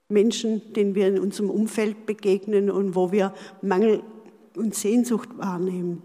Menschen, 0.09 0.73
denen 0.73 0.95
wir 0.95 1.07
in 1.07 1.21
unserem 1.21 1.51
Umfeld 1.51 2.07
begegnen 2.07 2.71
und 2.71 2.97
wo 2.97 3.13
wir 3.13 3.35
Mangel 3.63 4.03
und 4.57 4.75
Sehnsucht 4.75 5.29
wahrnehmen 5.39 6.03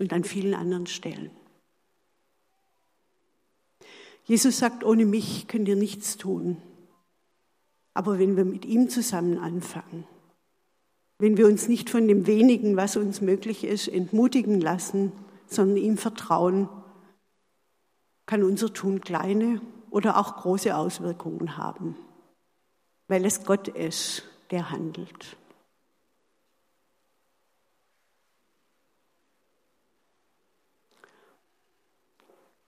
und 0.00 0.12
an 0.12 0.24
vielen 0.24 0.54
anderen 0.54 0.86
Stellen. 0.86 1.30
Jesus 4.24 4.58
sagt, 4.58 4.84
ohne 4.84 5.06
mich 5.06 5.48
könnt 5.48 5.68
ihr 5.68 5.76
nichts 5.76 6.16
tun. 6.18 6.58
Aber 7.94 8.18
wenn 8.18 8.36
wir 8.36 8.44
mit 8.44 8.64
ihm 8.64 8.90
zusammen 8.90 9.38
anfangen, 9.38 10.04
wenn 11.18 11.36
wir 11.36 11.46
uns 11.46 11.66
nicht 11.66 11.90
von 11.90 12.06
dem 12.06 12.26
wenigen, 12.26 12.76
was 12.76 12.96
uns 12.96 13.20
möglich 13.20 13.64
ist, 13.64 13.88
entmutigen 13.88 14.60
lassen, 14.60 15.12
sondern 15.46 15.78
ihm 15.78 15.96
vertrauen, 15.96 16.68
kann 18.26 18.44
unser 18.44 18.72
Tun 18.72 19.00
kleine 19.00 19.60
oder 19.90 20.18
auch 20.18 20.36
große 20.36 20.76
Auswirkungen 20.76 21.56
haben, 21.56 21.96
weil 23.08 23.24
es 23.24 23.44
Gott 23.44 23.68
ist, 23.68 24.22
der 24.50 24.70
handelt. 24.70 25.36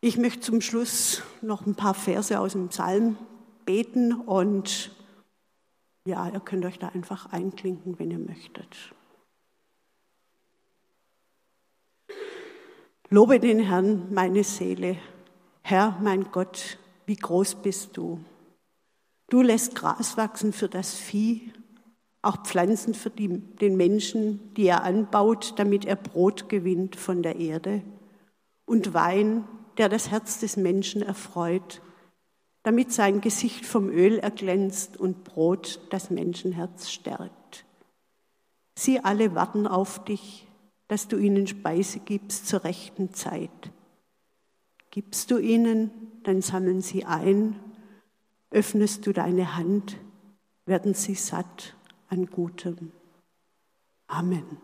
Ich 0.02 0.16
möchte 0.16 0.40
zum 0.40 0.62
Schluss 0.62 1.22
noch 1.42 1.66
ein 1.66 1.74
paar 1.74 1.92
Verse 1.92 2.40
aus 2.40 2.52
dem 2.52 2.68
Psalm 2.68 3.18
beten 3.66 4.14
und 4.14 4.96
ja, 6.06 6.26
ihr 6.30 6.40
könnt 6.40 6.64
euch 6.64 6.78
da 6.78 6.88
einfach 6.88 7.26
einklinken, 7.32 7.98
wenn 7.98 8.10
ihr 8.10 8.18
möchtet. 8.18 8.94
Lobe 13.10 13.40
den 13.40 13.58
Herrn, 13.58 14.10
meine 14.14 14.42
Seele. 14.42 14.96
Herr, 15.60 15.98
mein 16.02 16.30
Gott, 16.32 16.78
wie 17.04 17.16
groß 17.16 17.56
bist 17.56 17.98
du. 17.98 18.24
Du 19.28 19.42
lässt 19.42 19.74
Gras 19.74 20.16
wachsen 20.16 20.54
für 20.54 20.70
das 20.70 20.94
Vieh, 20.94 21.52
auch 22.22 22.42
Pflanzen 22.44 22.94
für 22.94 23.10
die, 23.10 23.28
den 23.28 23.76
Menschen, 23.76 24.54
die 24.54 24.64
er 24.64 24.82
anbaut, 24.82 25.54
damit 25.58 25.84
er 25.84 25.96
Brot 25.96 26.48
gewinnt 26.48 26.96
von 26.96 27.22
der 27.22 27.36
Erde 27.36 27.82
und 28.64 28.94
Wein, 28.94 29.44
der 29.80 29.88
das 29.88 30.10
Herz 30.10 30.38
des 30.38 30.58
Menschen 30.58 31.00
erfreut, 31.00 31.80
damit 32.64 32.92
sein 32.92 33.22
Gesicht 33.22 33.64
vom 33.64 33.88
Öl 33.88 34.18
erglänzt 34.18 34.98
und 34.98 35.24
Brot 35.24 35.80
das 35.88 36.10
Menschenherz 36.10 36.90
stärkt. 36.90 37.64
Sie 38.74 39.00
alle 39.02 39.34
warten 39.34 39.66
auf 39.66 40.04
dich, 40.04 40.46
dass 40.88 41.08
du 41.08 41.16
ihnen 41.16 41.46
Speise 41.46 41.98
gibst 42.00 42.46
zur 42.46 42.64
rechten 42.64 43.14
Zeit. 43.14 43.72
Gibst 44.90 45.30
du 45.30 45.38
ihnen, 45.38 45.90
dann 46.24 46.42
sammeln 46.42 46.82
sie 46.82 47.06
ein, 47.06 47.58
öffnest 48.50 49.06
du 49.06 49.14
deine 49.14 49.56
Hand, 49.56 49.96
werden 50.66 50.92
sie 50.92 51.14
satt 51.14 51.74
an 52.08 52.26
Gutem. 52.26 52.92
Amen. 54.08 54.58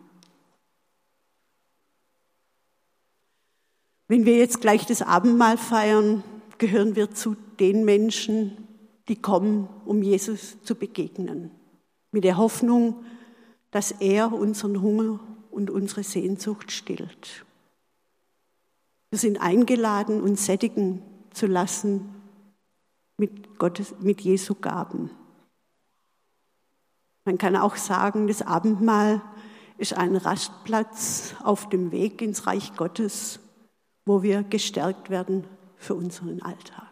Wenn 4.09 4.25
wir 4.25 4.37
jetzt 4.37 4.61
gleich 4.61 4.87
das 4.87 5.03
Abendmahl 5.03 5.59
feiern, 5.59 6.23
gehören 6.59 6.95
wir 6.95 7.11
zu 7.11 7.37
den 7.59 7.85
Menschen, 7.85 8.69
die 9.09 9.16
kommen, 9.16 9.69
um 9.85 10.03
Jesus 10.03 10.62
zu 10.62 10.75
begegnen, 10.75 11.51
mit 12.12 12.25
der 12.25 12.37
Hoffnung, 12.37 13.05
dass 13.71 13.90
er 13.90 14.33
unseren 14.33 14.81
Hunger 14.81 15.21
und 15.51 15.71
unsere 15.71 16.03
Sehnsucht 16.03 16.71
stillt. 16.71 17.45
Wir 19.11 19.19
sind 19.19 19.40
eingeladen, 19.40 20.21
uns 20.21 20.47
sättigen 20.47 21.03
zu 21.33 21.47
lassen 21.47 22.14
mit, 23.16 23.59
Gottes, 23.59 23.95
mit 24.01 24.21
Jesu 24.21 24.55
Gaben. 24.55 25.11
Man 27.25 27.38
kann 27.38 27.57
auch 27.57 27.77
sagen, 27.77 28.29
das 28.29 28.42
Abendmahl 28.42 29.21
ist 29.79 29.95
ein 29.95 30.16
Rastplatz 30.16 31.35
auf 31.42 31.69
dem 31.69 31.90
Weg 31.90 32.23
ins 32.23 32.47
Reich 32.47 32.77
Gottes, 32.77 33.40
wo 34.07 34.23
wir 34.23 34.45
gestärkt 34.45 35.11
werden 35.11 35.45
für 35.77 35.95
unseren 35.95 36.40
Alltag. 36.40 36.86